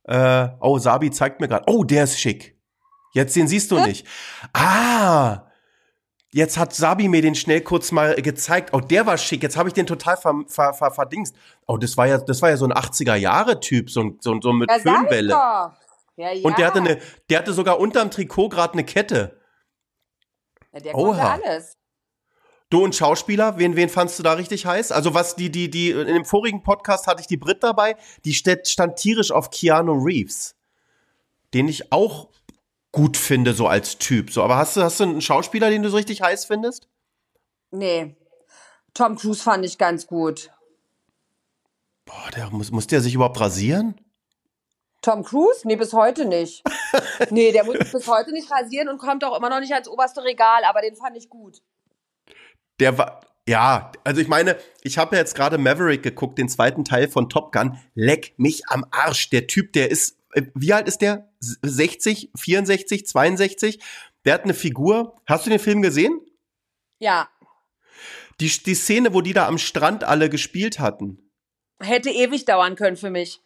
[0.04, 1.66] Äh, oh, Sabi zeigt mir gerade.
[1.68, 2.58] Oh, der ist schick.
[3.14, 4.08] Jetzt den siehst du nicht.
[4.54, 5.46] Ah,
[6.34, 8.70] Jetzt hat Sabi mir den schnell kurz mal gezeigt.
[8.72, 9.44] Oh, der war schick.
[9.44, 11.36] Jetzt habe ich den total ver, ver, ver, verdingst.
[11.68, 14.80] Oh, das war ja, das war ja so ein 80er-Jahre-Typ, so, so, so mit Ja,
[14.80, 15.38] Föhnwelle.
[16.16, 16.46] Ja, ja.
[16.46, 19.40] Und der hatte eine, der hatte sogar unterm Trikot gerade eine Kette.
[20.74, 21.40] Ja, der konnte Oha.
[21.44, 21.78] alles.
[22.70, 24.94] Du und Schauspieler, wen, wen fandst du da richtig heiß?
[24.94, 28.34] Also was die, die, die, in dem vorigen Podcast hatte ich die Brit dabei, die
[28.34, 30.56] stand, stand tierisch auf Keanu Reeves.
[31.54, 32.30] Den ich auch
[32.94, 34.32] gut finde, so als Typ.
[34.32, 36.88] So, aber hast du, hast du einen Schauspieler, den du so richtig heiß findest?
[37.72, 38.16] Nee.
[38.94, 40.50] Tom Cruise fand ich ganz gut.
[42.06, 44.00] Boah, der muss, muss der sich überhaupt rasieren?
[45.02, 45.62] Tom Cruise?
[45.64, 46.64] Nee, bis heute nicht.
[47.32, 50.24] nee, der muss bis heute nicht rasieren und kommt auch immer noch nicht ans oberste
[50.24, 51.62] Regal, aber den fand ich gut.
[52.80, 56.86] Der war, ja, also ich meine, ich habe ja jetzt gerade Maverick geguckt, den zweiten
[56.86, 57.78] Teil von Top Gun.
[57.96, 59.30] Leck mich am Arsch.
[59.30, 61.30] Der Typ, der ist, äh, wie alt ist der?
[61.40, 63.80] 60, 64, 62?
[64.26, 65.20] Der hat eine Figur.
[65.26, 66.22] Hast du den Film gesehen?
[67.00, 67.30] Ja.
[68.40, 71.32] Die, die Szene, wo die da am Strand alle gespielt hatten.
[71.80, 73.42] Hätte ewig dauern können für mich.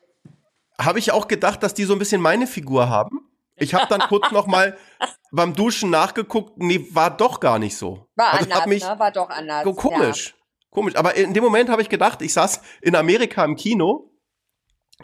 [0.80, 3.30] Habe ich auch gedacht, dass die so ein bisschen meine Figur haben.
[3.58, 4.78] Ich habe dann kurz noch mal
[5.32, 6.58] beim Duschen nachgeguckt.
[6.58, 8.08] Nee, war doch gar nicht so.
[8.16, 9.00] War Also, anders, mich, ne?
[9.00, 9.64] War doch anders.
[9.64, 10.36] So komisch.
[10.70, 10.96] Komisch.
[10.96, 14.12] Aber in dem Moment habe ich gedacht, ich saß in Amerika im Kino,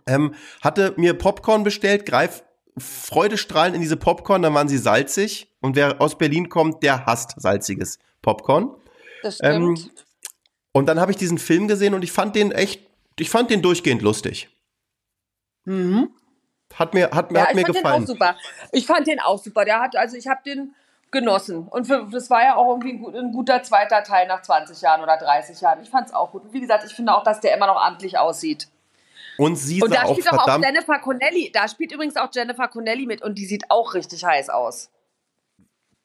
[0.06, 2.44] ähm, hatte mir Popcorn bestellt, greif
[2.78, 5.54] freudestrahlend in diese Popcorn, dann waren sie salzig.
[5.62, 8.70] Und wer aus Berlin kommt, der hasst salziges Popcorn.
[8.70, 8.74] Ja,
[9.24, 9.80] das stimmt.
[9.80, 9.90] Ähm,
[10.74, 12.88] Und dann habe ich diesen Film gesehen und ich fand den echt,
[13.20, 14.50] ich fand den durchgehend lustig.
[15.66, 17.84] Hat mir, hat ja, hat ich mir fand gefallen.
[17.84, 18.36] den auch super.
[18.72, 19.66] Ich fand den auch super.
[19.66, 20.74] Der hat, also ich habe den
[21.12, 21.68] genossen.
[21.68, 24.80] Und für, das war ja auch irgendwie ein, gut- ein guter zweiter Teil nach 20
[24.82, 25.82] Jahren oder 30 Jahren.
[25.84, 26.44] Ich fand es auch gut.
[26.44, 28.70] Und wie gesagt, ich finde auch, dass der immer noch amtlich aussieht.
[29.38, 30.62] Und sie Und da auch spielt auch, auch.
[30.62, 31.52] Jennifer Connelly.
[31.54, 34.90] Da spielt übrigens auch Jennifer Connelly mit und die sieht auch richtig heiß aus.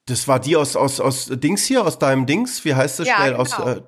[0.07, 2.63] Das war die aus, aus, aus Dings hier, aus deinem Dings.
[2.65, 3.31] Wie heißt das Ja, schnell?
[3.31, 3.41] genau.
[3.41, 3.81] Aus, äh,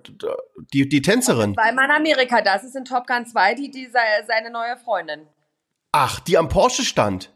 [0.74, 1.56] die, die Tänzerin.
[1.58, 5.28] Weil man Amerika, das ist in Top Gun 2 die, die sei- seine neue Freundin.
[5.92, 7.32] Ach, die am Porsche stand.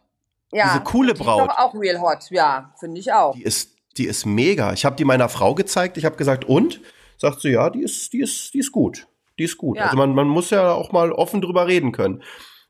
[0.51, 1.49] Ja, Diese coole die ist Braut.
[1.49, 2.29] auch real hot.
[2.29, 3.33] Ja, finde ich auch.
[3.35, 4.73] Die ist, die ist mega.
[4.73, 5.97] Ich habe die meiner Frau gezeigt.
[5.97, 6.79] Ich habe gesagt, und?
[7.17, 9.07] Sagt sie, ja, die ist, die ist, die ist gut.
[9.39, 9.77] Die ist gut.
[9.77, 9.85] Ja.
[9.85, 12.21] Also man, man muss ja auch mal offen drüber reden können.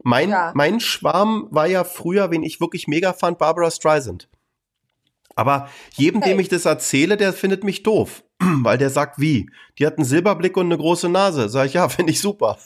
[0.04, 0.52] Mein, Ja.
[0.56, 4.30] mein Schwarm war ja früher, wen ich wirklich mega fand, Barbara Streisand.
[5.36, 6.30] Aber jedem, Okay.
[6.32, 8.24] dem ich das erzähle, der findet mich doof.
[8.40, 9.50] Weil der sagt, wie?
[9.78, 11.50] Die hat einen Silberblick und eine große Nase.
[11.50, 12.58] Sag ich, ja, finde ich super.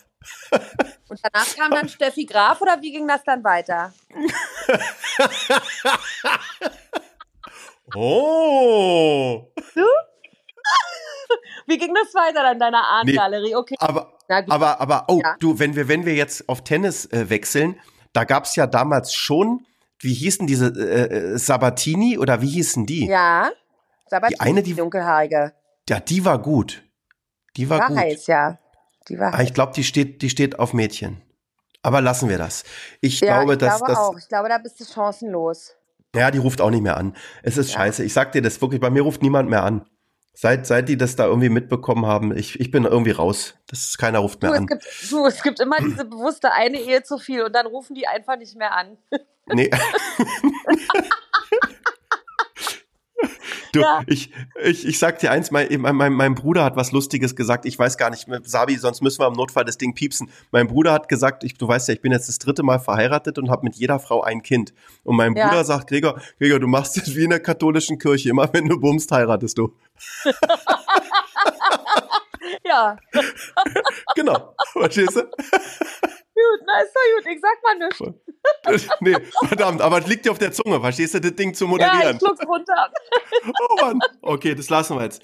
[1.10, 3.94] Und danach kam dann Steffi Graf oder wie ging das dann weiter?
[7.96, 9.52] Oh!
[11.68, 13.56] Wie ging das weiter dann in deiner Ahnengalerie?
[13.56, 13.76] Okay.
[13.80, 14.14] Aber,
[14.50, 15.36] aber, aber, oh, Ja.
[15.40, 17.80] du, wenn wir, wenn wir jetzt auf Tennis äh, wechseln,
[18.14, 19.66] da gab's ja damals schon,
[20.00, 23.08] wie hießen diese äh, äh, Sabatini oder wie hießen die?
[23.08, 23.52] Ja.
[24.08, 25.54] Sabatini, Die eine, die- die dunkelhaarige.
[25.90, 26.84] Ja, die war gut.
[27.56, 27.98] Die war, War gut.
[27.98, 28.60] heiß, ja.
[29.10, 29.42] Die heiß.
[29.44, 31.22] ich glaube, die steht, die steht auf Mädchen.
[31.84, 32.64] Aber lassen wir das.
[33.02, 33.98] Ich Ja, glaube, ich dass glaube das.
[34.00, 34.18] auch.
[34.18, 35.74] Ich glaube, da bist du chancenlos.
[36.16, 37.16] Ja, die ruft auch nicht mehr an.
[37.44, 37.80] Es ist Ja.
[37.80, 38.04] scheiße.
[38.04, 39.86] Ich sag dir das wirklich, bei mir ruft niemand mehr an.
[40.34, 43.56] Seit, seit die das da irgendwie mitbekommen haben, ich, ich bin irgendwie raus.
[43.68, 44.68] Das ist, keiner ruft Du mehr es, an.
[44.68, 48.08] gibt, du, es gibt immer diese bewusste eine Ehe zu viel und dann rufen die
[48.08, 48.98] einfach nicht mehr an.
[49.48, 49.70] Nee.
[53.74, 54.02] Du, Ja.
[54.08, 54.32] ich,
[54.64, 57.66] ich, ich sag dir eins, mein, mein, mein, Bruder hat was Lustiges gesagt.
[57.66, 60.30] Ich weiß gar nicht, Sabi, sonst müssen wir im Notfall das Ding piepsen.
[60.52, 63.38] Mein Bruder hat gesagt, ich, du weißt ja, ich bin jetzt das dritte Mal verheiratet
[63.40, 64.74] und habe mit jeder Frau ein Kind.
[65.04, 65.48] Und mein Ja.
[65.48, 68.30] Bruder sagt, Gregor, Gregor, du machst das wie in der katholischen Kirche.
[68.30, 69.74] Immer wenn du bummst, heiratest du.
[72.64, 72.98] Ja,
[74.16, 74.56] Genau.
[74.72, 75.22] Verstehst du?
[75.24, 77.34] gut, na ist doch gut.
[77.34, 78.27] Ich sag mal nichts.
[79.00, 79.16] nee,
[79.48, 82.16] verdammt, aber es liegt dir auf der Zunge, verstehst du, das Ding zu Ja, moderieren.
[82.16, 82.92] ich schluck's runter.
[83.70, 84.00] Oh Mann.
[84.22, 85.22] Okay, das lassen wir jetzt.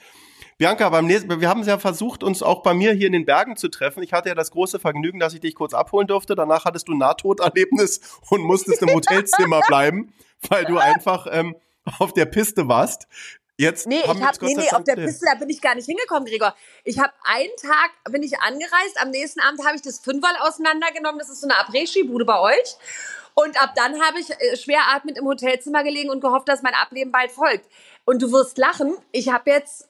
[0.58, 3.26] Bianca, beim nächsten, wir haben es ja versucht, uns auch bei mir hier in den
[3.26, 4.04] Bergen zu treffen.
[4.04, 6.36] Ich hatte ja das große Vergnügen, dass ich dich kurz abholen durfte.
[6.36, 10.14] Danach hattest du ein Nahtoderlebnis und musstest im Hotelzimmer bleiben,
[10.48, 11.56] weil du einfach ähm,
[12.00, 13.08] auf der Piste warst.
[13.58, 14.96] Jetzt Nee, ich hab, nee, nee, auf der.
[14.96, 16.56] Piste, da bin ich gar nicht hingekommen, Gregor.
[16.84, 21.20] Ich habe einen Tag, bin ich angereist, am nächsten Abend habe ich das Fünferl auseinandergenommen,
[21.20, 22.76] das ist so eine Après-Ski-Bude bei euch.
[23.36, 26.74] Und ab dann habe ich äh, schwer atmend im Hotelzimmer gelegen und gehofft, dass mein
[26.74, 27.66] Ableben bald folgt.
[28.06, 29.88] Und du wirst lachen, ich habe jetzt,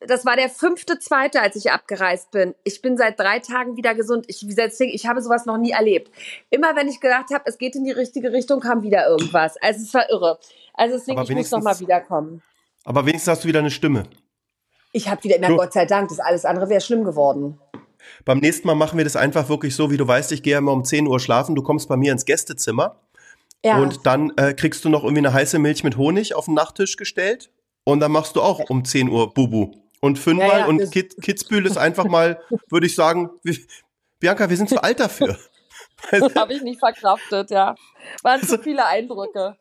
[0.00, 2.54] das war der fünfte, zweite, als ich abgereist bin.
[2.64, 4.26] Ich bin seit drei Tagen wieder gesund.
[4.28, 6.12] Ich, wie gesagt, deswegen, ich habe sowas noch nie erlebt.
[6.50, 9.56] Immer wenn ich gedacht habe, es geht in die richtige Richtung, kam wieder irgendwas.
[9.56, 10.38] Also es war irre.
[10.74, 12.42] Also deswegen, Aber ich muss noch mal wenigstens- wiederkommen.
[12.86, 14.04] Aber wenigstens hast du wieder eine Stimme.
[14.92, 17.60] Ich habe wieder, na Du- Gott sei Dank, das alles andere wäre schlimm geworden.
[18.24, 20.58] Beim nächsten Mal machen wir das einfach wirklich so, wie du weißt, ich gehe ja
[20.58, 23.00] immer um 10 Uhr schlafen, du kommst bei mir ins Gästezimmer
[23.64, 23.78] Ja.
[23.78, 26.96] und dann äh, kriegst du noch irgendwie eine heiße Milch mit Honig auf den Nachttisch
[26.96, 27.50] gestellt
[27.84, 29.72] Und dann machst du auch um 10 Uhr Bubu.
[30.00, 33.30] Und fünfmal ja, ja, und Kid, Kitzbühel ist einfach mal, würde ich sagen,
[34.20, 35.36] Bianca, wir sind zu alt dafür.
[36.10, 37.74] Das habe ich nicht verkraftet, ja.
[38.22, 39.56] Waren zu viele Eindrücke.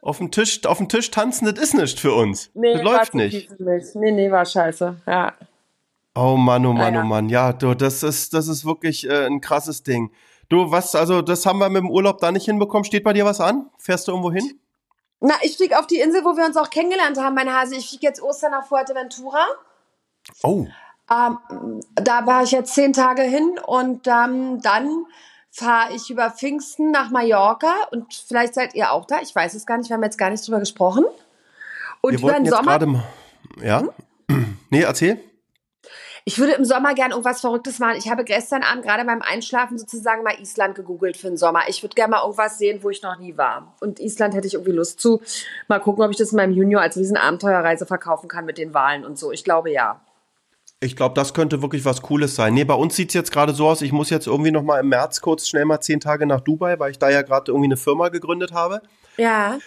[0.00, 2.50] Auf dem Tisch, auf dem Tisch tanzen, das ist nicht für uns.
[2.54, 3.60] Nee, das läuft nicht.
[3.60, 3.94] nicht.
[3.94, 5.34] Nee, nee, war scheiße, ja.
[6.14, 7.02] Oh Mann, oh Mann, naja.
[7.02, 7.28] oh Mann.
[7.28, 10.10] Ja, du, das ist, das ist wirklich äh, ein krasses Ding.
[10.48, 12.84] Du, was, also, das haben wir mit dem Urlaub da nicht hinbekommen.
[12.84, 13.68] Steht bei dir was an?
[13.78, 14.58] Fährst du irgendwo hin?
[15.20, 17.76] Na, ich fliege auf die Insel, wo wir uns auch kennengelernt haben, mein Hase.
[17.76, 19.44] Ich fliege jetzt Ostern nach Fuerteventura.
[20.42, 20.66] Oh.
[21.10, 25.06] Ähm, da war ich jetzt zehn Tage hin und ähm, dann
[25.56, 29.20] fahre ich über Pfingsten nach Mallorca und vielleicht seid ihr auch da.
[29.22, 31.04] Ich weiß es gar nicht, wir haben jetzt gar nicht drüber gesprochen.
[32.02, 33.02] Und wir wollten jetzt gerade,
[33.62, 33.82] ja,
[34.30, 34.58] hm?
[34.70, 35.18] nee, erzähl.
[36.26, 37.96] Ich würde im Sommer gern irgendwas Verrücktes machen.
[37.96, 41.60] Ich habe gestern Abend gerade beim Einschlafen sozusagen mal Island gegoogelt für den Sommer.
[41.68, 43.74] Ich würde gerne mal irgendwas sehen, wo ich noch nie war.
[43.80, 45.22] Und Island hätte ich irgendwie Lust zu.
[45.68, 48.74] Mal gucken, ob ich das in meinem Junior als riesen Abenteuerreise verkaufen kann mit den
[48.74, 49.32] Wahlen und so.
[49.32, 50.00] Ich glaube ja.
[50.80, 52.52] Ich glaube, das könnte wirklich was Cooles sein.
[52.52, 54.80] Nee, bei uns sieht es jetzt gerade so aus, ich muss jetzt irgendwie noch mal
[54.80, 57.68] im März kurz schnell mal zehn Tage nach Dubai, weil ich da ja gerade irgendwie
[57.68, 58.82] eine Firma gegründet habe.
[59.16, 59.58] Ja.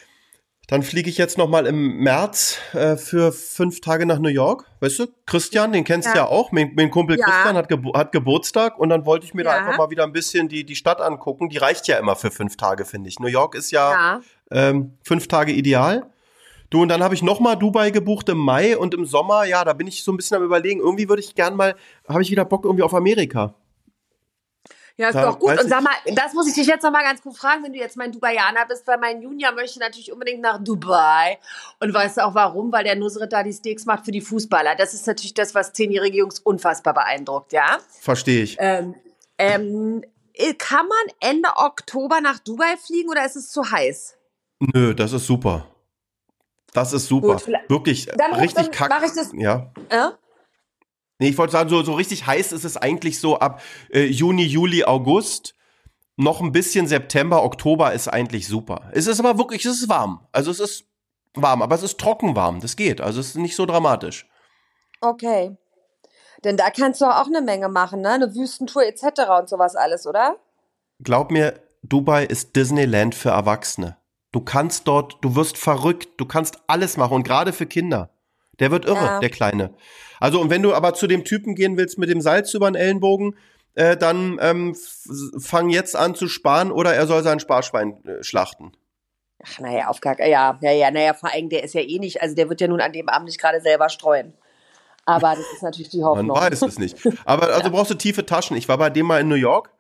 [0.67, 4.65] Dann fliege ich jetzt noch mal im März äh, für fünf Tage nach New York.
[4.81, 6.17] Weißt du, Christian, den kennst du ja.
[6.17, 6.51] ja auch.
[6.51, 7.25] Mein, mein Kumpel ja.
[7.25, 9.51] Christian hat, Ge hat, Geburtstag und dann wollte ich mir ja.
[9.51, 11.49] da einfach mal wieder ein bisschen die, die Stadt angucken.
[11.49, 13.19] Die reicht ja immer für fünf Tage, finde ich.
[13.19, 16.05] New York ist ja, ähm, fünf Tage ideal.
[16.69, 19.65] Du, und dann habe ich noch mal Dubai gebucht im Mai und im Sommer, ja,
[19.65, 20.79] da bin ich so ein bisschen am überlegen.
[20.79, 21.75] Irgendwie würde ich gern mal,
[22.07, 23.55] habe ich wieder Bock irgendwie auf Amerika.
[24.99, 25.57] Ja, ist da, doch gut.
[25.57, 27.79] Und sag mal, das muss ich dich jetzt noch mal ganz gut fragen, wenn du
[27.79, 31.39] jetzt mein Dubaianer bist, weil mein Junior möchte natürlich unbedingt nach Dubai.
[31.79, 32.69] Und weißt du auch warum?
[32.73, 34.75] Weil der Nusret da die Steaks macht für die Fußballer.
[34.75, 37.77] Das ist natürlich das, was zehnjährige Jungs unfassbar beeindruckt, ja?
[38.01, 38.57] Verstehe ich.
[38.59, 38.93] Ähm,
[39.37, 40.03] ähm,
[40.57, 44.17] kann man Ende Oktober nach Dubai fliegen oder ist es zu heiß?
[44.59, 45.65] Nö, das ist super.
[46.73, 47.35] Das ist super.
[47.35, 48.93] Gut, Wirklich dann, richtig kacke.
[48.93, 49.31] Mach ich das.
[49.33, 49.71] Ja.
[49.89, 50.09] Äh?
[51.19, 54.43] Nee, ich wollte sagen, so, so richtig heiß ist es eigentlich so ab äh, Juni,
[54.43, 55.55] Juli, August.
[56.15, 58.89] Noch ein bisschen September, Oktober ist eigentlich super.
[58.91, 60.27] Es ist aber wirklich, es ist warm.
[60.31, 60.85] Also es ist
[61.33, 62.59] warm, aber es ist trocken warm.
[62.59, 63.01] Das geht.
[63.01, 64.27] Also es ist nicht so dramatisch.
[65.01, 65.57] Okay.
[66.43, 68.11] Denn da kannst du auch eine Menge machen, ne?
[68.11, 69.03] Eine Wüstentour etc.
[69.39, 70.37] und sowas alles, oder?
[71.01, 73.97] Glaub mir, Dubai ist Disneyland für Erwachsene.
[74.31, 78.09] Du kannst dort, du wirst verrückt, du kannst alles machen und gerade für Kinder.
[78.59, 79.19] Der wird irre, ja.
[79.19, 79.73] der Kleine.
[80.19, 82.75] Also, und wenn du aber zu dem Typen gehen willst mit dem Salz über den
[82.75, 83.35] Ellenbogen,
[83.75, 84.75] äh, dann ähm,
[85.39, 88.73] fang jetzt an zu sparen oder er soll sein Sparschwein äh, schlachten.
[89.41, 92.21] Ach, naja, auf gar ja, ja, ja, naja, vor allem, der ist ja eh nicht,
[92.21, 94.33] also der wird ja nun an dem Abend nicht gerade selber streuen.
[95.05, 96.27] Aber das ist natürlich die Hoffnung.
[96.27, 96.97] Man weiß es nicht.
[97.25, 97.69] Aber also ja.
[97.69, 98.55] brauchst du tiefe Taschen.
[98.57, 99.71] Ich war bei dem mal in New York.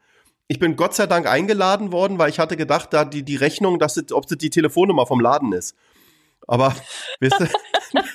[0.51, 3.77] Ich bin Gott sei Dank eingeladen worden, weil ich hatte gedacht, da die, die Rechnung,
[3.77, 5.75] dass das, ob das die Telefonnummer vom Laden ist.
[6.47, 6.75] Aber,
[7.19, 7.49] wisst ihr?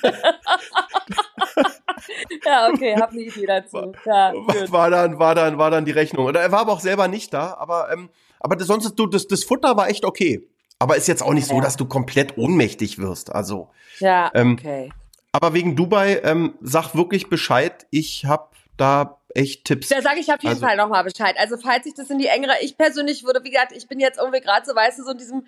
[2.45, 3.93] ja, okay, hab eine Idee dazu.
[4.05, 4.33] Ja,
[4.67, 6.25] war dann, war dann, war dann die Rechnung.
[6.25, 8.09] Und er war aber auch selber nicht da, aber, ähm,
[8.41, 10.45] aber das, sonst, du, das, das Futter war echt okay.
[10.77, 13.33] Aber ist jetzt auch nicht so, dass du komplett ohnmächtig wirst.
[13.33, 13.69] Also.
[13.99, 14.91] Ja, ähm, okay.
[15.31, 17.87] Aber wegen Dubai, ähm, sag wirklich Bescheid.
[17.91, 19.89] Ich hab da echt Tipps.
[19.89, 21.35] Da sage ich auf jeden also, Fall nochmal Bescheid.
[21.37, 24.19] Also falls ich das in die engere, ich persönlich würde, wie gesagt, ich bin jetzt
[24.19, 25.45] irgendwie gerade so, weißt du, so in diesem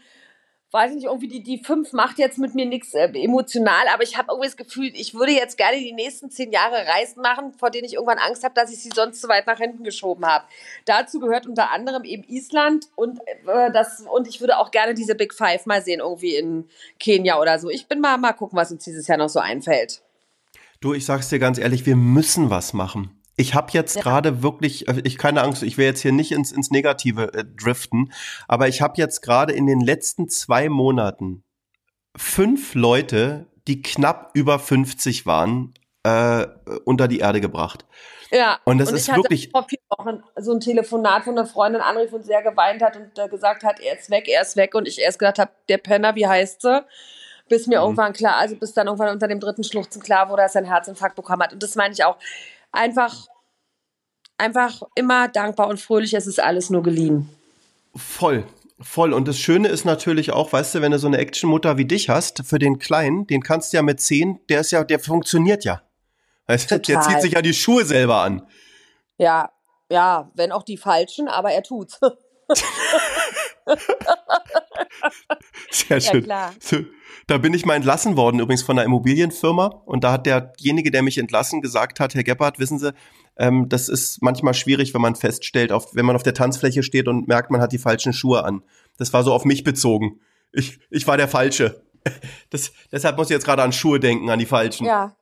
[0.71, 4.17] weiß nicht, irgendwie die, die fünf macht jetzt mit mir nichts äh, emotional, aber ich
[4.17, 7.69] habe irgendwie das Gefühl, ich würde jetzt gerne die nächsten zehn Jahre Reisen machen, vor
[7.69, 10.45] denen ich irgendwann Angst habe, dass ich sie sonst zu weit nach hinten geschoben habe.
[10.85, 15.15] Dazu gehört unter anderem eben Island und äh, das und ich würde auch gerne diese
[15.15, 16.67] Big Five mal sehen, irgendwie in
[16.99, 17.69] Kenia oder so.
[17.69, 20.01] Ich bin mal mal gucken, was uns dieses Jahr noch so einfällt.
[20.81, 23.16] Du, ich sag's dir ganz ehrlich, wir müssen was machen.
[23.37, 24.01] Ich habe jetzt ja.
[24.01, 27.45] gerade wirklich, äh, ich keine Angst, ich will jetzt hier nicht ins, ins Negative äh,
[27.45, 28.11] driften,
[28.47, 31.43] aber ich habe jetzt gerade in den letzten zwei Monaten
[32.15, 35.73] fünf Leute, die knapp über 50 waren,
[36.03, 36.47] äh,
[36.83, 37.85] unter die Erde gebracht.
[38.31, 41.81] Ja, und das und ist wirklich vor vier Wochen so ein Telefonat von einer Freundin
[41.81, 44.75] anrief und sehr geweint hat und äh, gesagt hat, er ist weg, er ist weg
[44.75, 46.83] und ich erst gedacht habe, der Penner, wie heißt sie?
[47.47, 47.83] Bis mir mhm.
[47.85, 50.71] irgendwann klar, also bis dann irgendwann unter dem dritten Schluchzen klar wurde, dass er einen
[50.71, 52.17] Herzinfarkt bekommen hat und das meine ich auch
[52.77, 53.27] einfach,
[54.37, 56.13] einfach immer dankbar und fröhlich.
[56.13, 57.29] Es ist alles nur geliehen.
[57.95, 58.45] Voll.
[58.79, 59.11] Voll.
[59.13, 62.09] Und das Schöne ist natürlich auch, weißt du, wenn du so eine Actionmutter wie dich
[62.09, 65.65] hast, für den Kleinen, den kannst du ja mit zehn, der ist ja, der funktioniert
[65.65, 65.81] ja.
[66.45, 68.47] Weißt du, der zieht sich ja die Schuhe selber an.
[69.17, 69.51] Ja,
[69.89, 71.99] ja, wenn auch die falschen, aber er tut's.
[75.71, 76.21] Sehr schön.
[76.25, 76.53] Ja, klar.
[77.25, 79.65] Da bin ich mal entlassen worden, übrigens von einer Immobilienfirma.
[79.85, 82.93] Und da hat derjenige, der mich entlassen, gesagt hat, Herr Gebhardt, wissen Sie,
[83.37, 87.07] ähm, das ist manchmal schwierig, wenn man feststellt, auf, wenn man auf der Tanzfläche steht
[87.07, 88.63] und merkt, man hat die falschen Schuhe an.
[88.97, 90.19] Das war so auf mich bezogen.
[90.51, 91.81] Ich, ich war der Falsche.
[92.51, 94.85] Das, deshalb muss ich jetzt gerade an Schuhe denken, an die falschen.
[94.85, 95.17] Ja.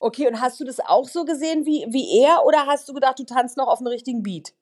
[0.00, 3.18] Okay, und hast du das auch so gesehen wie, wie er oder hast du gedacht,
[3.18, 4.54] du tanzt noch auf dem richtigen Beat?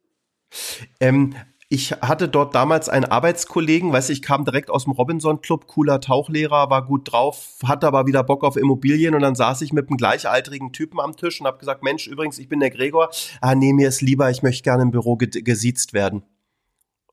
[0.99, 1.37] Ähm,
[1.73, 6.03] ich hatte dort damals einen Arbeitskollegen, weiß ich, kam direkt aus dem Robinson Club, cooler
[6.03, 9.89] Tauchlehrer, war gut drauf, hatte aber wieder Bock auf Immobilien und dann saß ich mit
[9.89, 13.09] einem gleichaltrigen Typen am Tisch und habe gesagt, Mensch, übrigens, ich bin der Gregor.
[13.41, 16.25] Ah, nee, mir ist lieber, ich möchte gerne im Büro ge gesiezt werden.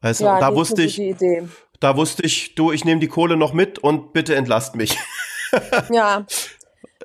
[0.01, 1.01] Weißt ja, da wusste ich,
[1.79, 4.97] da wusste ich, du, ich nehme die Kohle noch mit und bitte entlast mich.
[5.89, 6.25] ja.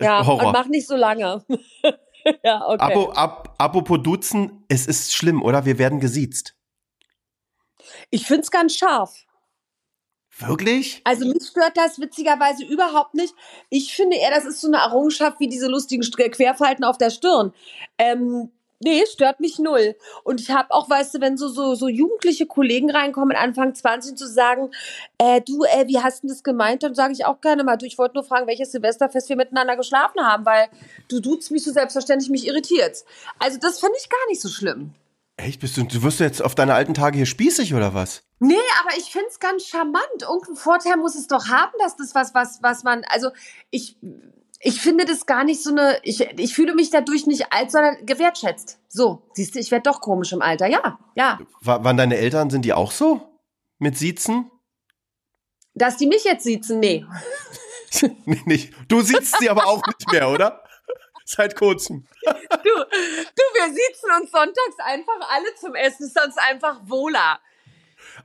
[0.00, 0.48] Ja, Horror.
[0.48, 1.44] und mach nicht so lange.
[2.42, 2.82] ja, okay.
[2.82, 5.64] Abo, ab, apropos Duzen, es ist schlimm, oder?
[5.64, 6.56] Wir werden gesiezt.
[8.10, 9.24] Ich finde es ganz scharf.
[10.38, 11.00] Wirklich?
[11.04, 13.34] Also mich stört das witzigerweise überhaupt nicht.
[13.70, 17.52] Ich finde eher, das ist so eine Errungenschaft wie diese lustigen Querfalten auf der Stirn.
[17.98, 19.94] Ähm, nee, stört mich null.
[20.24, 24.16] Und ich habe auch, weißt du, wenn so, so, so jugendliche Kollegen reinkommen, Anfang 20
[24.16, 24.70] zu sagen,
[25.18, 26.82] äh, du, äh, wie hast du das gemeint?
[26.82, 29.76] Dann sage ich auch gerne mal, du, ich wollte nur fragen, welches Silvesterfest wir miteinander
[29.76, 30.66] geschlafen haben, weil
[31.08, 33.04] du duzt mich so selbstverständlich, mich irritiert.
[33.38, 34.94] Also das finde ich gar nicht so schlimm.
[35.36, 35.60] Echt?
[35.60, 38.22] Bist du, du wirst jetzt auf deine alten Tage hier spießig oder was?
[38.38, 40.04] Nee, aber ich finde es ganz charmant.
[40.20, 43.30] Irgendeinen Vorteil muss es doch haben, dass das was, was, was man, also
[43.70, 43.96] ich,
[44.60, 48.06] ich finde das gar nicht so eine, ich, ich fühle mich dadurch nicht alt, sondern
[48.06, 48.78] gewertschätzt.
[48.88, 50.68] So, siehst du, ich werde doch komisch im Alter.
[50.68, 51.38] Ja, ja.
[51.60, 53.40] W waren deine Eltern, sind die auch so?
[53.78, 54.50] Mit Siezen?
[55.74, 56.78] Dass die mich jetzt siezen?
[56.78, 57.04] Nee.
[58.24, 58.72] nee nicht.
[58.86, 60.62] Du siehst sie aber auch nicht mehr, oder?
[61.24, 62.06] Seit kurzem.
[62.22, 62.30] Du,
[62.62, 67.40] du, wir sitzen uns sonntags einfach alle zum Essen, ist uns einfach wohler.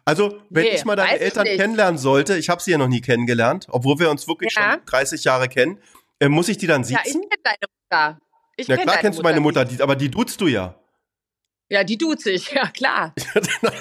[0.05, 3.01] Also, wenn nee, ich mal deine Eltern kennenlernen sollte, ich habe sie ja noch nie
[3.01, 4.73] kennengelernt, obwohl wir uns wirklich ja.
[4.73, 5.81] schon 30 Jahre kennen,
[6.19, 7.05] äh, muss ich die dann siezen?
[7.05, 8.19] Ja, ich kenne deine Mutter.
[8.57, 10.75] Ich ja, klar kennst du meine Mutter, die, aber die duzt du ja.
[11.69, 13.13] Ja, die duzt ich, ja klar.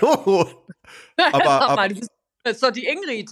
[1.33, 3.31] aber, aber, das ist doch die Ingrid.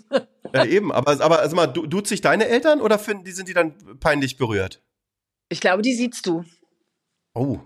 [0.52, 3.54] ja, eben, aber, aber also mal, duzt sich deine Eltern oder finden die, sind die
[3.54, 4.82] dann peinlich berührt?
[5.48, 6.44] Ich glaube, die siehst du.
[7.34, 7.58] Oh.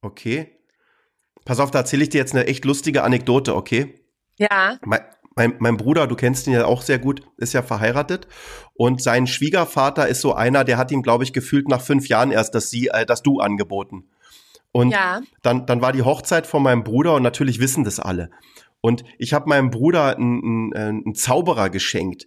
[0.00, 0.56] Okay.
[1.44, 4.00] Pass auf, da erzähle ich dir jetzt eine echt lustige Anekdote, okay?
[4.38, 4.78] Ja.
[4.84, 5.00] Mein,
[5.34, 8.26] mein, mein, Bruder, du kennst ihn ja auch sehr gut, ist ja verheiratet
[8.74, 12.30] und sein Schwiegervater ist so einer, der hat ihm, glaube ich, gefühlt nach fünf Jahren
[12.30, 14.08] erst das, sie, äh, das Du angeboten.
[14.72, 15.20] Und ja.
[15.42, 18.30] dann, dann war die Hochzeit von meinem Bruder und natürlich wissen das alle.
[18.80, 22.26] Und ich habe meinem Bruder einen, einen, einen Zauberer geschenkt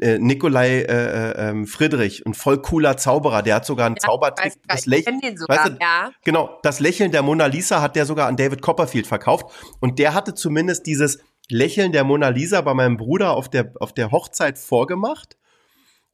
[0.00, 4.08] äh, Nikolai äh, äh, ähm, Friedrich, ein voll cooler Zauberer, der hat sogar einen ja,
[4.08, 4.54] Zaubertrick.
[4.66, 6.10] Das Lächeln, weißt du, ja.
[6.24, 9.46] genau, das Lächeln der Mona Lisa hat der sogar an David Copperfield verkauft
[9.80, 11.18] und der hatte zumindest dieses
[11.50, 15.36] Lächeln der Mona Lisa bei meinem Bruder auf der auf der Hochzeit vorgemacht.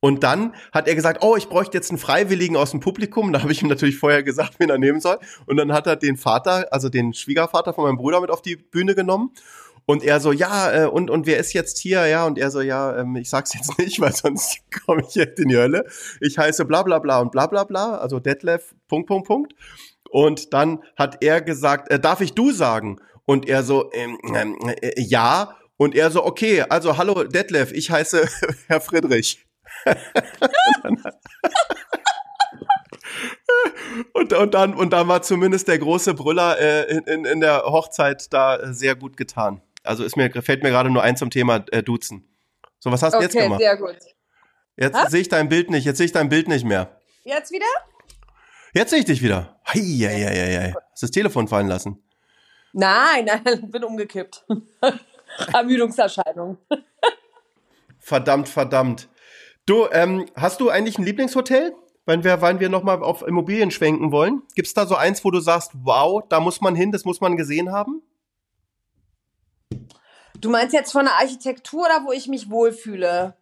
[0.04, 3.32] Und dann hat er gesagt, oh, ich bräuchte jetzt einen Freiwilligen aus dem Publikum.
[3.32, 5.18] Da habe ich ihm natürlich vorher gesagt, wen er nehmen soll.
[5.46, 8.56] Und dann hat er den Vater, also den Schwiegervater von meinem Bruder mit auf die
[8.56, 9.30] Bühne genommen.
[9.86, 12.06] Und er so, ja, äh, und, und wer ist jetzt hier?
[12.06, 15.38] Ja, und er so, ja, ähm, ich sag's jetzt nicht, weil sonst komme ich jetzt
[15.38, 15.84] in die Hölle.
[16.20, 19.54] Ich heiße bla bla bla und bla bla bla, also Detlef, Punkt, Punkt, Punkt.
[20.10, 23.00] Und dann hat er gesagt, äh, darf ich du sagen?
[23.26, 25.56] Und er so, ähm, ähm, äh, ja.
[25.76, 28.28] Und er so, okay, also hallo Detlef, ich heiße
[28.68, 29.44] Herr Friedrich.
[34.12, 38.32] und, und, dann, und dann war zumindest der große Brüller äh, in, in der Hochzeit
[38.32, 39.60] da sehr gut getan.
[39.84, 42.26] Also ist mir, fällt mir gerade nur ein zum Thema äh, Duzen.
[42.80, 43.60] So, was hast du okay, jetzt gemacht?
[43.60, 43.96] sehr gut.
[44.76, 47.00] Jetzt sehe ich dein Bild nicht, jetzt sehe ich dein Bild nicht mehr.
[47.22, 47.66] Jetzt wieder?
[48.72, 49.60] Jetzt sehe ich dich wieder.
[49.68, 50.74] Hei, hei, hei, hei.
[50.90, 52.02] Hast das Telefon fallen lassen?
[52.72, 54.44] Nein, nein, bin umgekippt.
[55.52, 56.58] Ermüdungserscheinung.
[58.00, 59.08] verdammt, verdammt.
[59.66, 61.74] Du, ähm, hast du eigentlich ein Lieblingshotel?
[62.06, 64.42] Wenn wir, wenn wir nochmal auf Immobilien schwenken wollen.
[64.54, 67.20] Gibt es da so eins, wo du sagst, wow, da muss man hin, das muss
[67.20, 68.02] man gesehen haben?
[70.44, 73.34] Du meinst jetzt von der Architektur oder wo ich mich wohlfühle?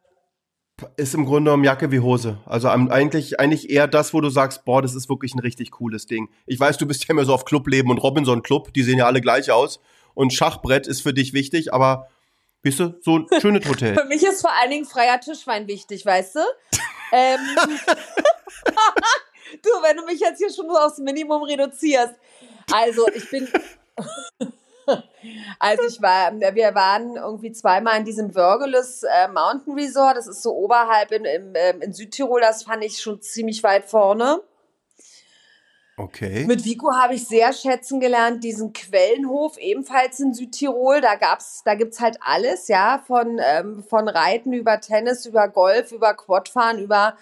[0.96, 2.38] Ist im Grunde genommen Jacke wie Hose.
[2.46, 6.06] Also eigentlich, eigentlich eher das, wo du sagst, boah, das ist wirklich ein richtig cooles
[6.06, 6.28] Ding.
[6.46, 9.06] Ich weiß, du bist ja immer so auf Clubleben und Robinson Club, die sehen ja
[9.06, 9.80] alle gleich aus.
[10.14, 12.06] Und Schachbrett ist für dich wichtig, aber
[12.64, 13.94] Weißt du, so ein schönes Hotel.
[13.98, 16.40] Für mich ist vor allen Dingen freier Tischwein wichtig, weißt du?
[17.10, 17.40] ähm,
[19.62, 22.14] du, wenn du mich jetzt hier schon nur aufs Minimum reduzierst.
[22.70, 23.48] Also, ich bin.
[25.58, 30.16] Also ich war, wir waren irgendwie zweimal in diesem Wörgeles äh, Mountain Resort.
[30.16, 32.40] Das ist so oberhalb in, in, ähm, in Südtirol.
[32.40, 34.40] Das fand ich schon ziemlich weit vorne.
[35.96, 36.46] Okay.
[36.46, 41.00] Mit Vico habe ich sehr schätzen gelernt, diesen Quellenhof, ebenfalls in Südtirol.
[41.00, 45.92] Da gab's, da gibt's halt alles, ja, von, ähm, von Reiten über Tennis, über Golf,
[45.92, 47.16] über Quadfahren, über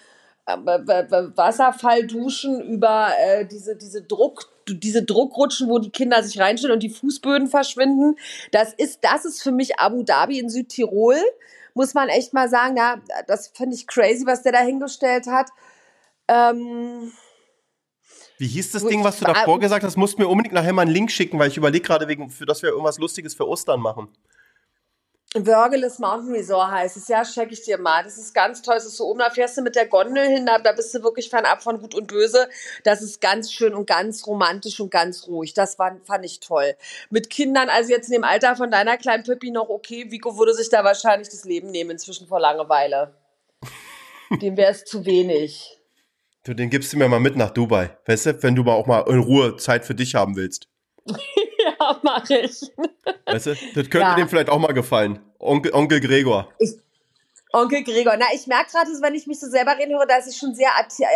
[0.45, 6.89] Wasserfallduschen, über äh, diese, diese Druck, diese Druckrutschen, wo die Kinder sich reinstellen und die
[6.89, 8.17] Fußböden verschwinden.
[8.51, 11.17] Das ist, das ist für mich Abu Dhabi in Südtirol.
[11.73, 15.49] muss man echt mal sagen, ja, das finde ich crazy, was der da hingestellt hat.
[16.27, 17.11] Ähm,
[18.37, 19.97] Wie hieß das Ding, was du davor gesagt hast?
[19.97, 22.61] Musst mir unbedingt nachher mal einen Link schicken, weil ich überlege gerade, wegen, für dass
[22.61, 24.09] wir irgendwas Lustiges für Ostern machen.
[25.33, 28.03] Wörgeles Mountain Resort heißt es, ja, check ich dir mal.
[28.03, 28.75] Das ist ganz toll.
[28.75, 31.01] Es ist so oben, da fährst du mit der Gondel hin, da, da bist du
[31.03, 32.49] wirklich fernab von Gut und Böse.
[32.83, 35.53] Das ist ganz schön und ganz romantisch und ganz ruhig.
[35.53, 36.75] Das war, fand ich toll.
[37.09, 40.11] Mit Kindern, also jetzt in dem Alter von deiner kleinen Pippi noch okay.
[40.11, 43.13] Vico würde sich da wahrscheinlich das Leben nehmen, inzwischen vor Langeweile.
[44.41, 45.79] Dem wäre es zu wenig.
[46.43, 47.97] Du, den gibst du mir mal mit nach Dubai.
[48.05, 50.67] Weißt du, wenn du mal auch mal in Ruhe Zeit für dich haben willst.
[51.81, 52.71] ja, mach ich.
[53.25, 54.15] Weißt du, das könnte ja.
[54.15, 55.19] dem vielleicht auch mal gefallen.
[55.39, 56.49] Onkel, Onkel Gregor.
[56.59, 56.75] Ich,
[57.51, 58.15] Onkel Gregor.
[58.17, 60.69] Na, ich merke gerade, wenn ich mich so selber reden höre, dass ich schon sehr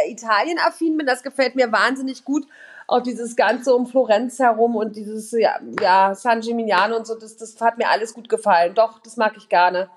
[0.08, 1.08] Italien-affin bin.
[1.08, 2.46] Das gefällt mir wahnsinnig gut.
[2.88, 7.36] Auch dieses Ganze um Florenz herum und dieses, ja, ja San Gimignano und so, das,
[7.38, 8.76] das hat mir alles gut gefallen.
[8.76, 9.90] Doch, das mag ich gerne.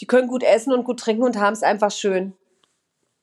[0.00, 2.34] Die können gut essen und gut trinken und haben es einfach schön.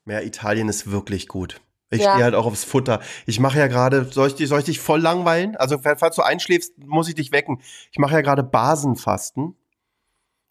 [0.05, 1.59] Ja, Italien ist wirklich gut.
[1.91, 2.11] Ich ja.
[2.11, 2.99] stehe halt auch aufs Futter.
[3.25, 5.55] Ich mache ja gerade, soll ich, soll ich dich voll langweilen?
[5.55, 7.61] Also, falls du einschläfst, muss ich dich wecken.
[7.91, 9.55] Ich mache ja gerade Basenfasten.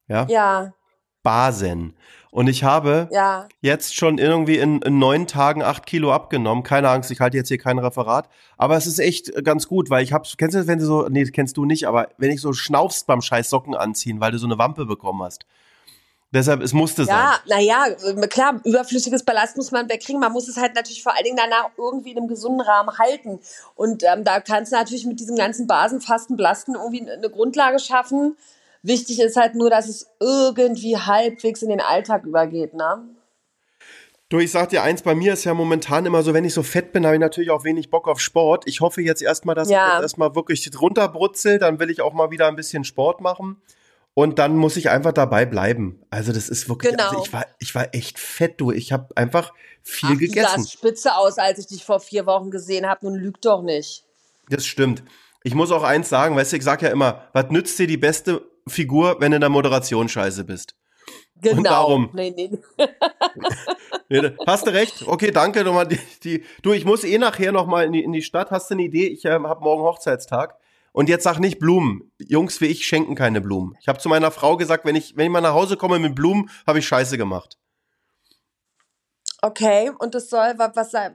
[0.09, 0.27] Ja.
[0.29, 0.73] Ja.
[1.23, 1.95] Basen.
[2.31, 3.49] Und ich habe ja.
[3.61, 6.63] jetzt schon irgendwie in, in, neun Tagen acht Kilo abgenommen.
[6.63, 8.29] Keine Angst, ich halte jetzt hier kein Referat.
[8.57, 11.09] Aber es ist echt ganz gut, weil ich habe, kennst du das, wenn du so,
[11.09, 14.39] nee, kennst du nicht, aber wenn ich so schnaufst beim scheiß Socken anziehen, weil du
[14.39, 15.47] so eine Wampe bekommen hast.
[16.31, 17.17] Deshalb, es musste sein.
[17.17, 17.87] Ja, naja,
[18.29, 20.21] klar, überflüssiges Ballast muss man wegkriegen.
[20.21, 23.41] Man muss es halt natürlich vor allen Dingen danach irgendwie in einem gesunden Rahmen halten.
[23.75, 28.37] Und ähm, da kannst du natürlich mit diesem ganzen Basenfasten, Blasten irgendwie eine Grundlage schaffen.
[28.83, 33.09] Wichtig ist halt nur, dass es irgendwie halbwegs in den Alltag übergeht, ne?
[34.29, 36.63] Du, ich sag dir eins, bei mir ist ja momentan immer so, wenn ich so
[36.63, 38.65] fett bin, habe ich natürlich auch wenig Bock auf Sport.
[38.67, 39.87] Ich hoffe jetzt erstmal, dass ja.
[39.87, 43.63] ich jetzt erstmal wirklich runterbrutzel, dann will ich auch mal wieder ein bisschen Sport machen.
[44.19, 46.05] Und dann muss ich einfach dabei bleiben.
[46.11, 47.21] Also das ist wirklich, also genau.
[47.21, 48.73] also ich war, ich war echt fett, du.
[48.73, 49.55] Ich habe einfach
[49.85, 50.57] viel Ach, gegessen.
[50.57, 53.07] Du sahst spitze aus, als ich dich vor vier Wochen gesehen habe.
[53.07, 54.03] Nun lügt doch nicht.
[54.51, 55.05] Das stimmt.
[55.45, 57.97] Ich muss auch eins sagen, weißt du, ich sag ja immer, was nützt dir die
[57.97, 60.75] beste Figur, wenn du in der Moderation scheiße bist?
[61.37, 61.57] Genau.
[61.57, 62.11] Und darum.
[62.13, 62.59] Nee, nee.
[64.09, 65.07] nee, hast du recht.
[65.07, 65.87] Okay, danke nochmal.
[65.87, 68.51] Die, die, du, ich muss eh nachher nochmal in die, in die Stadt.
[68.51, 69.07] Hast du eine Idee?
[69.07, 70.57] Ich äh, habe morgen Hochzeitstag.
[70.99, 72.11] Und jetzt sag nicht Blumen.
[72.19, 73.77] Jungs wie ich schenken keine Blumen.
[73.81, 76.17] Ich habe zu meiner Frau gesagt, wenn ich, wenn ich mal nach Hause komme mit
[76.17, 77.57] Blumen, habe ich Scheiße gemacht.
[79.41, 81.15] Okay, und das soll was sein?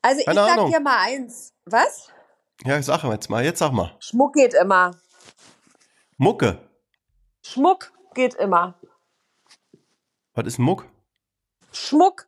[0.00, 0.70] Also keine ich sag Ahnung.
[0.70, 1.52] dir mal eins.
[1.66, 2.10] Was?
[2.64, 3.44] Ja, sag mal jetzt mal.
[3.44, 3.94] Jetzt sag mal.
[4.00, 4.92] Schmuck geht immer.
[6.16, 6.66] Mucke.
[7.44, 8.80] Schmuck geht immer.
[10.32, 10.86] Was ist Muck?
[11.72, 12.26] Schmuck.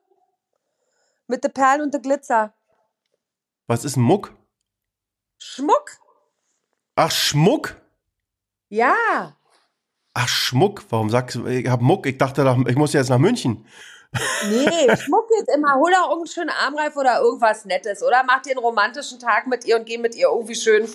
[1.27, 2.53] Mit den Perlen und der Glitzer.
[3.67, 4.35] Was ist Muck?
[5.45, 5.99] Schmuck.
[6.95, 7.75] Ach, Schmuck?
[8.69, 9.37] Ja.
[10.15, 10.85] Ach, Schmuck.
[10.89, 12.07] Warum sagst du, ich hab Muck?
[12.07, 13.67] Ich dachte, ich muss jetzt nach München.
[14.49, 15.75] Nee, Schmuck geht immer.
[15.75, 18.05] Hol doch irgendeinen schönen Armreif oder irgendwas Nettes.
[18.05, 20.87] Oder mach dir einen romantischen Tag mit ihr und geh mit ihr irgendwie schön.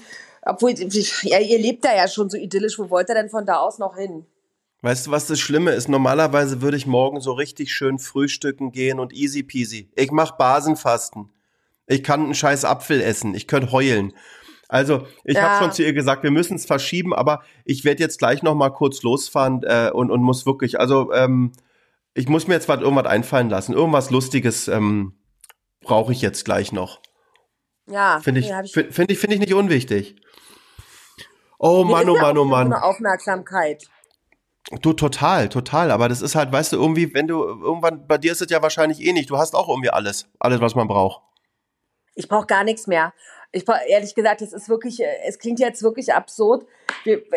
[0.43, 2.79] Obwohl, ja, ihr lebt da ja schon so idyllisch.
[2.79, 4.25] Wo wollt ihr denn von da aus noch hin?
[4.81, 5.89] Weißt du, was das Schlimme ist?
[5.89, 9.91] Normalerweise würde ich morgen so richtig schön frühstücken gehen und easy peasy.
[9.95, 11.33] Ich mach Basenfasten.
[11.87, 13.33] Ich kann einen scheiß Apfel essen.
[13.33, 14.13] Ich könnte heulen.
[14.70, 15.43] Also, ich ja.
[15.43, 18.55] habe schon zu ihr gesagt, wir müssen es verschieben, aber ich werde jetzt gleich noch
[18.55, 21.53] mal kurz losfahren äh, und, und muss wirklich, also ähm,
[22.13, 23.74] ich muss mir jetzt was irgendwas einfallen lassen.
[23.74, 25.13] Irgendwas Lustiges ähm,
[25.82, 27.01] brauche ich jetzt gleich noch.
[27.89, 30.18] Ja, finde ich, ich finde ich, finde ich nicht unwichtig.
[31.59, 32.74] Oh Mann, oh Mann, oh Mann.
[32.74, 33.88] Aufmerksamkeit.
[34.82, 35.91] Du total, total.
[35.91, 38.61] Aber das ist halt, weißt du, irgendwie, wenn du irgendwann, bei dir ist es ja
[38.61, 39.30] wahrscheinlich eh nicht.
[39.30, 41.22] Du hast auch irgendwie alles, alles, was man braucht.
[42.15, 43.13] Ich brauche gar nichts mehr.
[43.51, 46.65] Ich ehrlich gesagt, es ist wirklich, äh, es klingt jetzt wirklich absurd.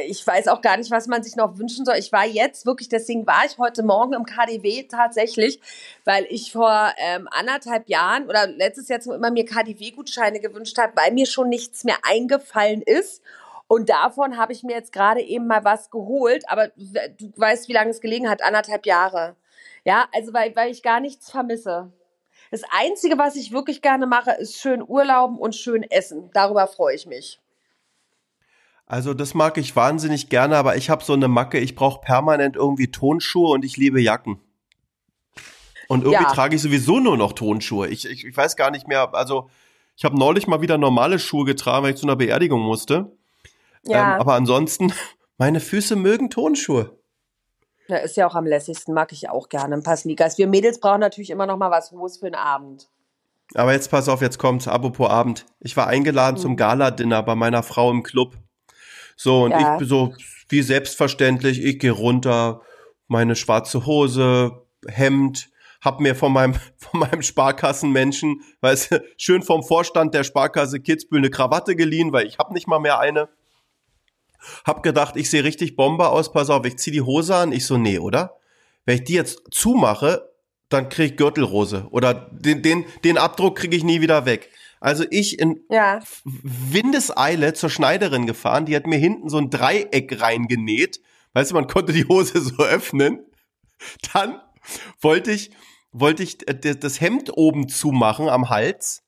[0.07, 1.97] Ich weiß auch gar nicht, was man sich noch wünschen soll.
[1.97, 5.61] Ich war jetzt wirklich, deswegen war ich heute Morgen im KDW tatsächlich,
[6.05, 11.13] weil ich vor ähm, anderthalb Jahren oder letztes Jahr immer mir KDW-Gutscheine gewünscht habe, weil
[11.13, 13.23] mir schon nichts mehr eingefallen ist.
[13.69, 16.43] Und davon habe ich mir jetzt gerade eben mal was geholt.
[16.49, 19.37] Aber du weißt, wie lange es gelegen hat, anderthalb Jahre.
[19.85, 21.93] Ja, also weil, weil ich gar nichts vermisse.
[22.51, 26.31] Das Einzige, was ich wirklich gerne mache, ist schön Urlauben und schön essen.
[26.33, 27.41] Darüber freue ich mich.
[28.87, 32.57] Also das mag ich wahnsinnig gerne, aber ich habe so eine Macke, ich brauche permanent
[32.57, 34.41] irgendwie Tonschuhe und ich liebe Jacken.
[35.87, 36.33] Und irgendwie ja.
[36.33, 37.89] trage ich sowieso nur noch Tonschuhe.
[37.89, 39.49] Ich, ich, ich weiß gar nicht mehr, also
[39.97, 43.13] ich habe neulich mal wieder normale Schuhe getragen, weil ich zu einer Beerdigung musste.
[43.85, 44.15] Ja.
[44.15, 44.93] Ähm, aber ansonsten,
[45.39, 47.00] meine Füße mögen Tonschuhe.
[47.91, 49.75] Ja, ist ja auch am lässigsten, mag ich auch gerne.
[49.75, 50.39] Ein paar Sneakers.
[50.39, 52.89] Wir Mädels brauchen natürlich immer noch mal was Hohes für den Abend.
[53.55, 54.69] Aber jetzt pass auf, jetzt kommt's.
[54.69, 55.47] Apropos Abend.
[55.59, 56.41] Ich war eingeladen mhm.
[56.41, 58.37] zum Gala-Dinner bei meiner Frau im Club.
[59.17, 59.79] So, und ja.
[59.81, 60.15] ich so,
[60.49, 62.63] wie selbstverständlich, ich gehe runter,
[63.09, 69.63] meine schwarze Hose, Hemd, hab mir von meinem, von meinem Sparkassenmenschen, weißt du, schön vom
[69.63, 73.29] Vorstand der Sparkasse Kitzbühel eine Krawatte geliehen, weil ich hab nicht mal mehr eine.
[74.65, 77.53] Hab gedacht, ich sehe richtig Bomber aus, pass auf, ich zieh die Hose an.
[77.53, 78.37] Ich so, nee, oder?
[78.85, 80.31] Wenn ich die jetzt zumache,
[80.69, 81.87] dann krieg ich Gürtelrose.
[81.91, 84.51] Oder den, den, den Abdruck kriege ich nie wieder weg.
[84.81, 86.01] Also ich in ja.
[86.25, 91.01] Windeseile zur Schneiderin gefahren, die hat mir hinten so ein Dreieck reingenäht.
[91.35, 93.27] Weißt du, man konnte die Hose so öffnen.
[94.13, 94.41] Dann
[95.01, 95.51] wollte ich,
[95.93, 99.03] wollte ich das Hemd oben zumachen am Hals.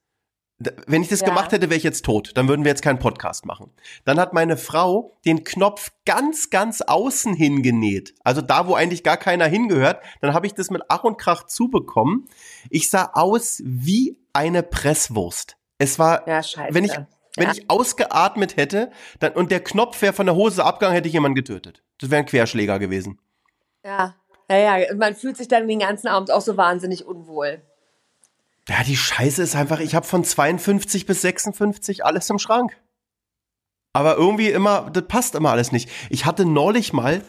[0.86, 1.26] Wenn ich das ja.
[1.26, 2.32] gemacht hätte, wäre ich jetzt tot.
[2.34, 3.70] Dann würden wir jetzt keinen Podcast machen.
[4.04, 8.14] Dann hat meine Frau den Knopf ganz, ganz außen hingenäht.
[8.24, 10.02] Also da, wo eigentlich gar keiner hingehört.
[10.20, 12.26] Dann habe ich das mit Ach und Krach zubekommen.
[12.70, 15.56] Ich sah aus wie eine Presswurst.
[15.78, 16.40] Es war, ja,
[16.70, 16.92] wenn ich,
[17.36, 17.52] wenn ja.
[17.52, 18.90] ich ausgeatmet hätte,
[19.20, 21.82] dann, und der Knopf wäre von der Hose abgegangen, hätte ich jemanden getötet.
[22.00, 23.18] Das wäre ein Querschläger gewesen.
[23.84, 24.14] Ja,
[24.48, 24.94] ja, ja.
[24.94, 27.62] Man fühlt sich dann den ganzen Abend auch so wahnsinnig unwohl.
[28.68, 32.76] Ja, die Scheiße ist einfach, ich habe von 52 bis 56 alles im Schrank.
[33.92, 35.90] Aber irgendwie immer, das passt immer alles nicht.
[36.10, 37.22] Ich hatte neulich mal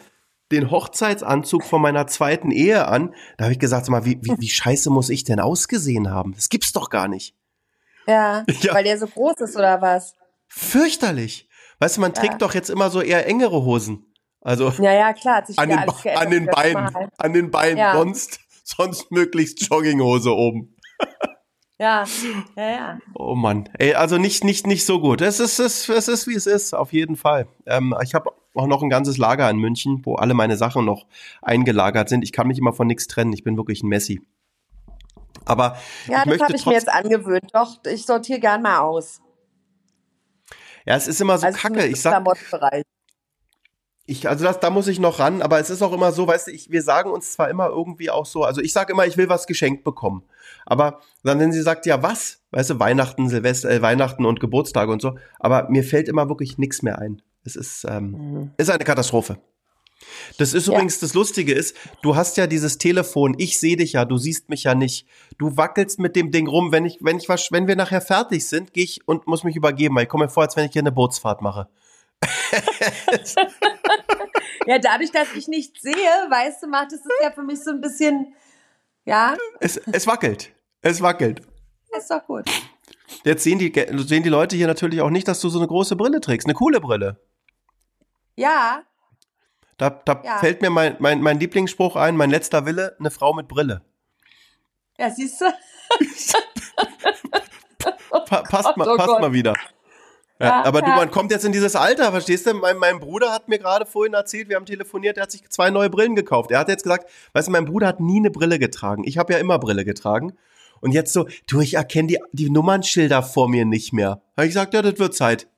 [0.52, 3.14] den Hochzeitsanzug von meiner zweiten Ehe an.
[3.36, 6.34] Da habe ich gesagt, sag mal, wie, wie, wie scheiße muss ich denn ausgesehen haben?
[6.34, 7.34] Das gibt's doch gar nicht.
[8.06, 10.14] Ja, ja, weil der so groß ist oder was?
[10.46, 11.48] Fürchterlich.
[11.80, 12.20] Weißt du, man ja.
[12.20, 14.14] trägt doch jetzt immer so eher engere Hosen.
[14.40, 17.94] Also ja, ja, klar, hat sich an, den, an den Beinen, an den Beinen ja.
[17.96, 20.73] sonst, sonst möglichst Jogginghose oben.
[21.78, 22.04] Ja,
[22.56, 22.98] ja, ja.
[23.14, 25.20] Oh Mann, ey, also nicht, nicht, nicht so gut.
[25.20, 27.48] Es ist, es, es ist, wie es ist, auf jeden Fall.
[27.66, 31.06] Ähm, ich habe auch noch ein ganzes Lager in München, wo alle meine Sachen noch
[31.42, 32.22] eingelagert sind.
[32.22, 33.32] Ich kann mich immer von nichts trennen.
[33.32, 34.22] Ich bin wirklich ein Messi.
[35.44, 37.50] Aber ja, das habe ich mir jetzt angewöhnt.
[37.52, 39.20] Doch, ich sortiere gern mal aus.
[40.86, 41.86] Ja, es ist immer so also kacke.
[41.86, 42.24] Ich sag,
[44.06, 46.48] ich, also das, da muss ich noch ran, aber es ist auch immer so, weißt
[46.48, 49.16] du, ich, wir sagen uns zwar immer irgendwie auch so, also ich sage immer, ich
[49.16, 50.22] will was geschenkt bekommen.
[50.66, 52.40] Aber dann, wenn sie sagt, ja, was?
[52.50, 56.58] Weißt du, Weihnachten, Silvester, äh, Weihnachten und Geburtstage und so, aber mir fällt immer wirklich
[56.58, 57.22] nichts mehr ein.
[57.44, 58.50] Es ist, ähm, mhm.
[58.56, 59.38] ist eine Katastrophe.
[60.38, 60.72] Das ist ja.
[60.72, 64.48] übrigens das Lustige ist, du hast ja dieses Telefon, ich sehe dich ja, du siehst
[64.48, 65.06] mich ja nicht.
[65.38, 68.46] Du wackelst mit dem Ding rum, wenn ich, wenn ich was, wenn wir nachher fertig
[68.46, 70.72] sind, gehe ich und muss mich übergeben, weil ich komme mir vor, als wenn ich
[70.72, 71.68] hier eine Bootsfahrt mache.
[74.66, 77.80] ja, dadurch, dass ich nichts sehe, weißt du, macht es ja für mich so ein
[77.80, 78.34] bisschen,
[79.04, 79.36] ja.
[79.60, 80.53] Es, es wackelt.
[80.84, 81.42] Es wackelt.
[81.96, 82.44] Ist doch gut.
[83.24, 83.72] Jetzt sehen die,
[84.06, 86.54] sehen die Leute hier natürlich auch nicht, dass du so eine große Brille trägst, eine
[86.54, 87.18] coole Brille.
[88.36, 88.84] Ja,
[89.76, 90.38] da, da ja.
[90.38, 93.82] fällt mir mein, mein, mein Lieblingsspruch ein, mein letzter Wille, eine Frau mit Brille.
[94.98, 95.46] Ja, siehst du?
[98.26, 99.54] pa passt oh mal, oh passt mal wieder.
[100.38, 102.54] Ja, ja, aber du, man kommt jetzt in dieses Alter, verstehst du?
[102.54, 105.70] Mein, mein Bruder hat mir gerade vorhin erzählt, wir haben telefoniert, er hat sich zwei
[105.70, 106.50] neue Brillen gekauft.
[106.50, 109.04] Er hat jetzt gesagt, weißt du, mein Bruder hat nie eine Brille getragen.
[109.04, 110.36] Ich habe ja immer Brille getragen.
[110.80, 114.22] Und jetzt so, du, ich erkenne die, die Nummernschilder vor mir nicht mehr.
[114.36, 115.48] Habe ich gesagt, ja, das wird Zeit.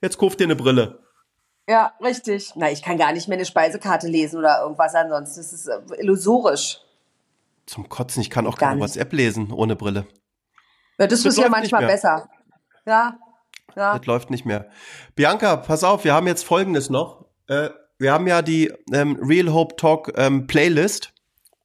[0.00, 1.00] Jetzt kauf dir eine Brille.
[1.68, 2.52] Ja, richtig.
[2.54, 5.40] Na, ich kann gar nicht mehr eine Speisekarte lesen oder irgendwas ansonsten.
[5.40, 6.80] Das ist äh, illusorisch.
[7.66, 8.82] Zum Kotzen, ich kann auch gar keine.
[8.82, 10.06] WhatsApp lesen ohne Brille.
[10.98, 12.28] Ja, das, das ist ja manchmal besser.
[12.86, 13.18] Ja,
[13.74, 13.98] ja.
[13.98, 14.70] Das läuft nicht mehr.
[15.16, 17.26] Bianca, pass auf, wir haben jetzt Folgendes noch.
[17.48, 21.12] Äh, wir haben ja die ähm, Real Hope Talk ähm, Playlist.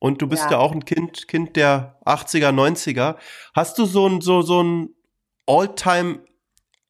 [0.01, 0.53] Und du bist ja.
[0.53, 0.57] ja.
[0.57, 3.17] auch ein Kind, Kind der 80er, 90er.
[3.53, 4.95] Hast du so ein, so, so ein
[5.45, 6.21] All-Time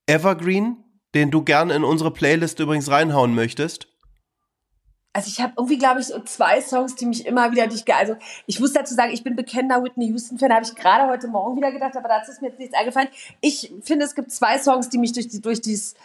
[0.07, 0.77] Evergreen,
[1.13, 3.89] den du gerne in unsere Playlist übrigens reinhauen möchtest?
[5.11, 7.83] Also ich habe irgendwie, glaube ich, so zwei Songs, die mich immer wieder durch...
[7.93, 8.15] Also
[8.47, 11.73] ich muss dazu sagen, ich bin bekennender Whitney Houston-Fan, habe ich gerade heute Morgen wieder
[11.73, 13.09] gedacht, aber dazu ist mir jetzt nichts eingefallen.
[13.41, 15.95] Ich finde, es gibt zwei Songs, die mich durch die, durch dies,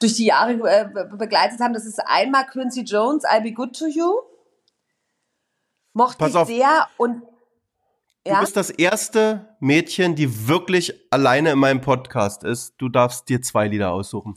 [0.00, 1.74] durch die Jahre äh, begleitet haben.
[1.74, 4.14] Das ist einmal Quincy Jones, I'll Be Good To You.
[5.96, 6.46] Mochte Pass ich auf.
[6.46, 7.22] sehr und
[8.24, 8.40] Du ja?
[8.40, 12.74] bist das erste Mädchen, die wirklich alleine in meinem Podcast ist.
[12.76, 14.36] Du darfst dir zwei Lieder aussuchen.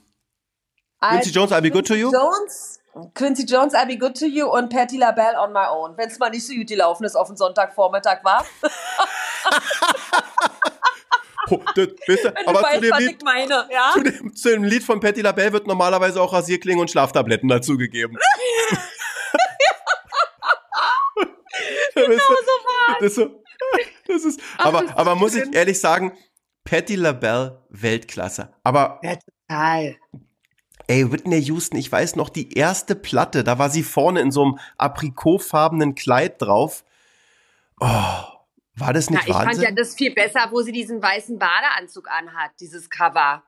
[1.01, 2.11] Quincy Jones, I'll be good to you.
[2.11, 2.79] Jones,
[3.15, 5.97] Quincy Jones, I'll be good to you und Patti LaBelle on my own.
[5.97, 8.45] Wenn es mal nicht so gut gelaufen ist auf den Sonntagvormittag war.
[11.49, 13.91] oh, das, weißt du, aber weißt, zu dem, Lied, meine, ja?
[13.93, 18.17] zu, dem, zu dem Lied von Patti LaBelle wird normalerweise auch Rasierklingen und Schlaftabletten dazugegeben.
[21.95, 23.15] genau so war das,
[24.07, 26.17] das ist, aber, aber muss ich ehrlich sagen,
[26.63, 28.53] Patti LaBelle Weltklasse.
[28.63, 29.15] Aber ja,
[29.47, 29.97] total.
[30.87, 34.43] Ey, Whitney Houston, ich weiß noch, die erste Platte, da war sie vorne in so
[34.43, 36.83] einem aprikotfarbenen Kleid drauf.
[37.79, 39.63] Oh, war das nicht Na, ich Wahnsinn?
[39.63, 43.43] fand ja das viel besser, wo sie diesen weißen Badeanzug anhat, dieses Cover.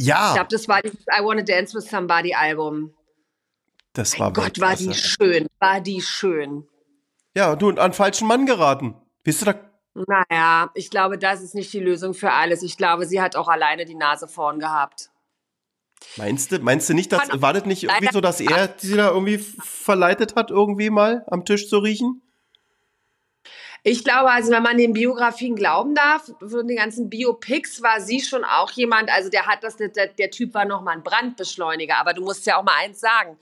[0.00, 0.28] Ja.
[0.28, 2.92] Ich glaube, das war dieses I Wanna Dance with Somebody Album.
[3.92, 6.66] Das war Gott, war die schön, war die schön.
[7.36, 8.94] Ja, du, an falschen Mann geraten.
[9.22, 9.54] Bist du da?
[9.94, 12.62] Naja, ich glaube, das ist nicht die Lösung für alles.
[12.62, 15.10] Ich glaube, sie hat auch alleine die Nase vorn gehabt.
[16.16, 19.08] Meinst du, meinst du nicht, dass, war das nicht irgendwie so, dass er sie da
[19.08, 22.20] irgendwie verleitet hat, irgendwie mal am Tisch zu riechen?
[23.86, 28.20] Ich glaube, also wenn man den Biografien glauben darf, von den ganzen Biopics war sie
[28.20, 31.98] schon auch jemand, also der hat das, der, der Typ war nochmal ein Brandbeschleuniger.
[31.98, 33.36] Aber du musst ja auch mal eins sagen.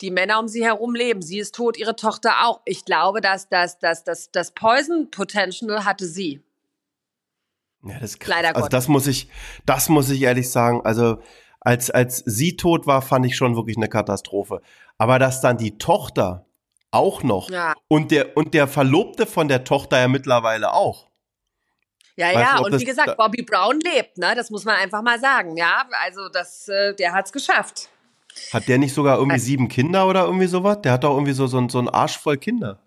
[0.00, 1.22] Die Männer um sie herum leben.
[1.22, 2.60] Sie ist tot, ihre Tochter auch.
[2.64, 6.42] Ich glaube, dass das, das, das, das Poison Potential hatte sie.
[7.82, 8.34] Ja, das ist krass.
[8.36, 9.28] Leider also das muss ich,
[9.64, 10.82] das muss ich ehrlich sagen.
[10.84, 11.22] Also
[11.60, 14.60] als, als sie tot war, fand ich schon wirklich eine Katastrophe.
[14.98, 16.46] Aber dass dann die Tochter
[16.90, 17.50] auch noch.
[17.50, 17.74] Ja.
[17.88, 21.08] Und der, und der Verlobte von der Tochter ja mittlerweile auch.
[22.16, 24.34] Ja, weißt ja, du, und wie gesagt, Bobby Brown lebt, ne?
[24.34, 25.86] Das muss man einfach mal sagen, ja.
[26.02, 27.90] Also das, äh, der hat's geschafft.
[28.52, 30.80] Hat der nicht sogar irgendwie sieben Kinder oder irgendwie sowas?
[30.82, 32.82] Der hat doch irgendwie so, so, so einen Arsch voll Kinder.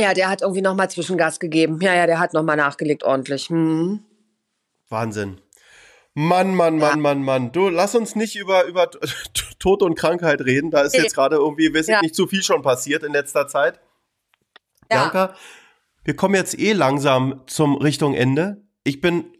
[0.00, 1.78] Ja, der hat irgendwie nochmal Zwischengas gegeben.
[1.80, 3.48] Ja, ja, der hat nochmal nachgelegt ordentlich.
[3.48, 4.00] Hm.
[4.88, 5.40] Wahnsinn.
[6.14, 6.96] Mann, Mann, Mann, ja.
[6.96, 7.52] Mann, Mann.
[7.52, 8.90] Du, lass uns nicht über, über
[9.58, 10.70] Tod und Krankheit reden.
[10.70, 12.00] Da ist jetzt gerade irgendwie, weiß ich ja.
[12.00, 13.80] nicht, zu viel schon passiert in letzter Zeit.
[14.90, 15.08] Ja.
[15.08, 15.34] Bianca,
[16.04, 18.62] wir kommen jetzt eh langsam zum Richtung Ende.
[18.84, 19.31] Ich bin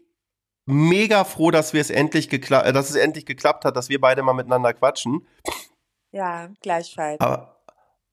[0.65, 3.99] mega froh, dass wir es endlich geklappt, äh, dass es endlich geklappt hat, dass wir
[3.99, 5.27] beide mal miteinander quatschen.
[6.11, 7.19] Ja, gleichfalls.
[7.19, 7.53] Aber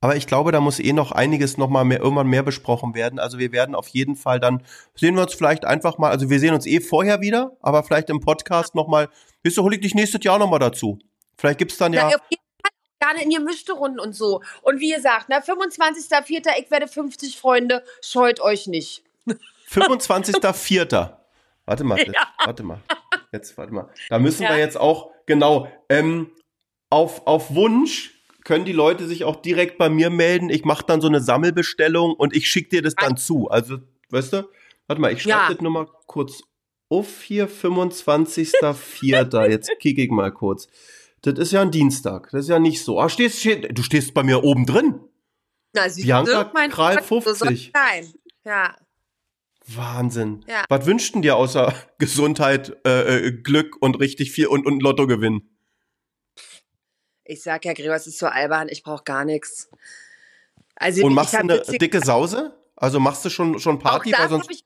[0.02, 3.18] aber ich glaube, da muss eh noch einiges noch mal mehr, irgendwann mehr besprochen werden.
[3.18, 4.62] Also wir werden auf jeden Fall dann,
[4.94, 8.08] sehen wir uns vielleicht einfach mal, also wir sehen uns eh vorher wieder, aber vielleicht
[8.08, 9.10] im Podcast noch mal,
[9.42, 10.98] wisst ihr, hol ich dich nächstes Jahr noch mal dazu.
[11.36, 12.08] Vielleicht gibt's dann ja...
[12.08, 12.16] ja
[12.98, 13.40] gerne in ihr
[13.74, 14.40] Runden und so.
[14.62, 16.48] Und wie ihr sagt, ne, 25.04.
[16.58, 19.02] ich werde 50 Freunde, scheut euch nicht.
[19.70, 21.19] 25.04.
[21.70, 22.26] Warte mal, ja.
[22.44, 22.82] warte mal.
[23.30, 23.88] Jetzt, warte mal.
[24.08, 24.50] Da müssen ja.
[24.50, 26.32] wir jetzt auch, genau, ähm,
[26.90, 30.50] auf, auf Wunsch können die Leute sich auch direkt bei mir melden.
[30.50, 33.48] Ich mache dann so eine Sammelbestellung und ich schicke dir das dann zu.
[33.50, 34.48] Also, weißt du?
[34.88, 35.52] Warte mal, ich schreibe ja.
[35.52, 36.42] das nur mal kurz
[36.88, 39.48] auf hier, 25.04.
[39.48, 40.66] Jetzt kicke ich mal kurz.
[41.22, 42.30] Das ist ja ein Dienstag.
[42.32, 42.98] Das ist ja nicht so.
[42.98, 44.98] Ah, stehst, stehst, du stehst bei mir oben drin.
[45.72, 47.70] Na, sie Bianca Kral 50.
[47.74, 48.12] Nein,
[48.44, 48.74] ja.
[49.66, 50.44] Wahnsinn.
[50.48, 50.64] Ja.
[50.68, 55.48] Was wünschten dir außer Gesundheit, äh, äh, Glück und richtig viel und, und Lottogewinn?
[57.24, 59.70] Ich sag ja, Gregor, es ist so albern, ich brauche gar nichts.
[60.74, 62.56] Also, Und machst du eine dicke Sause?
[62.74, 64.14] Also machst du schon, schon Party?
[64.14, 64.64] Auch sonst ich,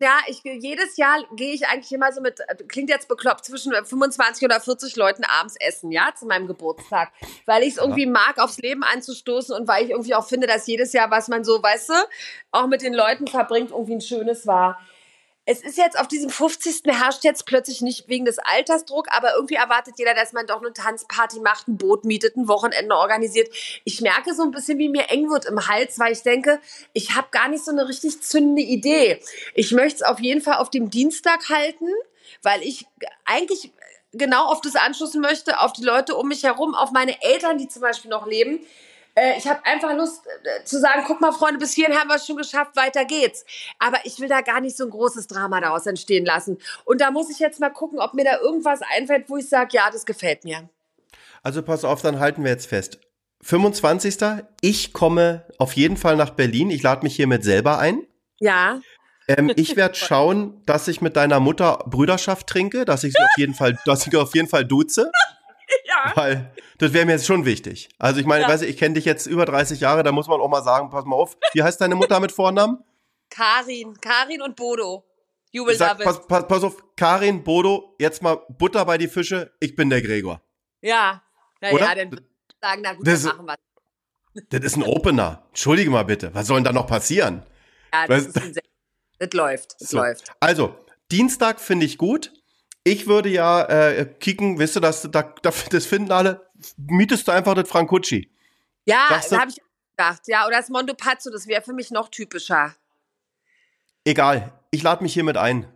[0.00, 4.44] ja, ich, jedes Jahr gehe ich eigentlich immer so mit, klingt jetzt bekloppt, zwischen 25
[4.44, 7.10] oder 40 Leuten abends essen, ja, zu meinem Geburtstag.
[7.46, 8.10] Weil ich es irgendwie ja.
[8.10, 11.44] mag, aufs Leben anzustoßen und weil ich irgendwie auch finde, dass jedes Jahr, was man
[11.44, 11.94] so, weißt du,
[12.52, 14.78] auch mit den Leuten verbringt, irgendwie ein schönes war
[15.50, 16.82] es ist jetzt auf diesem 50.
[16.88, 20.74] herrscht jetzt plötzlich nicht wegen des Altersdruck, aber irgendwie erwartet jeder, dass man doch eine
[20.74, 23.48] Tanzparty macht, ein Boot mietet, ein Wochenende organisiert.
[23.84, 26.60] Ich merke so ein bisschen, wie mir eng wird im Hals, weil ich denke,
[26.92, 29.22] ich habe gar nicht so eine richtig zündende Idee.
[29.54, 31.88] Ich möchte es auf jeden Fall auf dem Dienstag halten,
[32.42, 32.84] weil ich
[33.24, 33.72] eigentlich
[34.12, 37.68] genau auf das anschließen möchte, auf die Leute um mich herum, auf meine Eltern, die
[37.68, 38.60] zum Beispiel noch leben
[39.18, 42.16] äh, ich habe einfach Lust äh, zu sagen, guck mal, Freunde, bis hierhin haben wir
[42.16, 43.44] es schon geschafft, weiter geht's.
[43.78, 46.58] Aber ich will da gar nicht so ein großes Drama daraus entstehen lassen.
[46.84, 49.70] Und da muss ich jetzt mal gucken, ob mir da irgendwas einfällt, wo ich sage,
[49.72, 50.68] ja, das gefällt mir.
[51.42, 53.00] Also pass auf, dann halten wir jetzt fest.
[53.42, 54.16] 25.
[54.60, 56.70] Ich komme auf jeden Fall nach Berlin.
[56.70, 58.06] Ich lade mich hiermit selber ein.
[58.40, 58.80] Ja.
[59.28, 63.54] Ähm, ich werde schauen, dass ich mit deiner Mutter Brüderschaft trinke, dass ich auf jeden
[63.54, 65.10] Fall, dass ich auf jeden Fall duze.
[65.84, 66.12] Ja.
[66.14, 67.88] Weil das wäre mir jetzt schon wichtig.
[67.98, 68.48] Also ich meine, ja.
[68.48, 70.90] weißt du, ich kenne dich jetzt über 30 Jahre, da muss man auch mal sagen,
[70.90, 71.36] pass mal auf.
[71.52, 72.84] Wie heißt deine Mutter mit Vornamen?
[73.30, 75.04] Karin, Karin und Bodo.
[75.50, 79.52] You will sag, pass, pass, pass auf, Karin, Bodo, jetzt mal Butter bei die Fische,
[79.60, 80.42] ich bin der Gregor.
[80.82, 81.22] Ja,
[81.60, 82.20] naja, dann
[82.60, 83.58] sagen, na gut, das, dann machen
[84.34, 85.44] wir Das ist ein Opener.
[85.48, 87.42] Entschuldige mal bitte, was soll denn da noch passieren?
[87.92, 88.54] Ja, das, weißt, ist ein,
[89.18, 89.96] das läuft, das so.
[89.96, 90.32] läuft.
[90.40, 90.76] Also,
[91.10, 92.32] Dienstag finde ich gut.
[92.84, 97.54] Ich würde ja äh, kicken, weißt du, das, da, das finden alle, mietest du einfach
[97.54, 98.30] das Frankucci.
[98.84, 99.60] Ja, da habe ich
[99.96, 100.22] gedacht.
[100.26, 102.74] Ja, oder das Montepazzo, das wäre für mich noch typischer.
[104.04, 105.70] Egal, ich lade mich hiermit ein.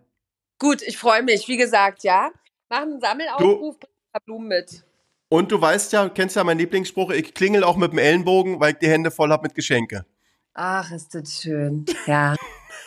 [0.58, 1.48] Gut, ich freue mich.
[1.48, 2.30] Wie gesagt, ja.
[2.70, 3.90] Mach einen Sammelaufruf, bring
[4.24, 4.84] Blumen mit.
[5.28, 8.72] Und du weißt ja, kennst ja meinen Lieblingsspruch, ich klingel auch mit dem Ellenbogen, weil
[8.72, 10.06] ich die Hände voll habe mit Geschenke.
[10.54, 11.84] Ach, ist das schön.
[12.06, 12.36] Ja.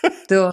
[0.30, 0.51] du.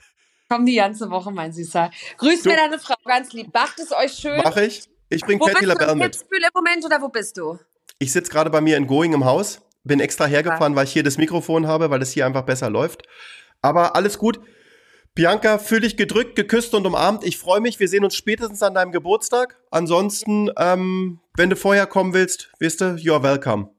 [0.53, 1.91] Komm die ganze Woche, mein Süßer.
[2.19, 3.55] Grüß mir deine Frau ganz lieb.
[3.55, 4.39] Macht es euch schön.
[4.45, 4.83] Mach ich.
[5.09, 6.13] Ich bring Patty LaBelle mit.
[6.13, 7.59] Kitzbühel im Moment oder wo bist du?
[7.99, 9.63] Ich sitze gerade bei mir in Going im Haus.
[9.83, 10.77] Bin extra hergefahren, ja.
[10.77, 13.05] weil ich hier das Mikrofon habe, weil es hier einfach besser läuft.
[13.63, 14.41] Aber alles gut.
[15.15, 17.25] Bianca, fühl dich gedrückt, geküsst und umarmt.
[17.25, 17.81] Ich freue mich.
[17.81, 19.59] Wir sehen uns spätestens an deinem Geburtstag.
[19.71, 23.71] Ansonsten, ähm, wenn du vorher kommen willst, weißt du, you're welcome.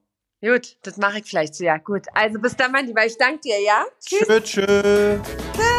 [0.41, 1.59] Gut, das mache ich vielleicht.
[1.59, 2.07] Ja, gut.
[2.15, 3.05] Also bis dann, mein Lieber.
[3.05, 3.85] Ich danke dir, ja?
[4.03, 4.27] Tschüss.
[4.27, 5.72] Tschö, tschö.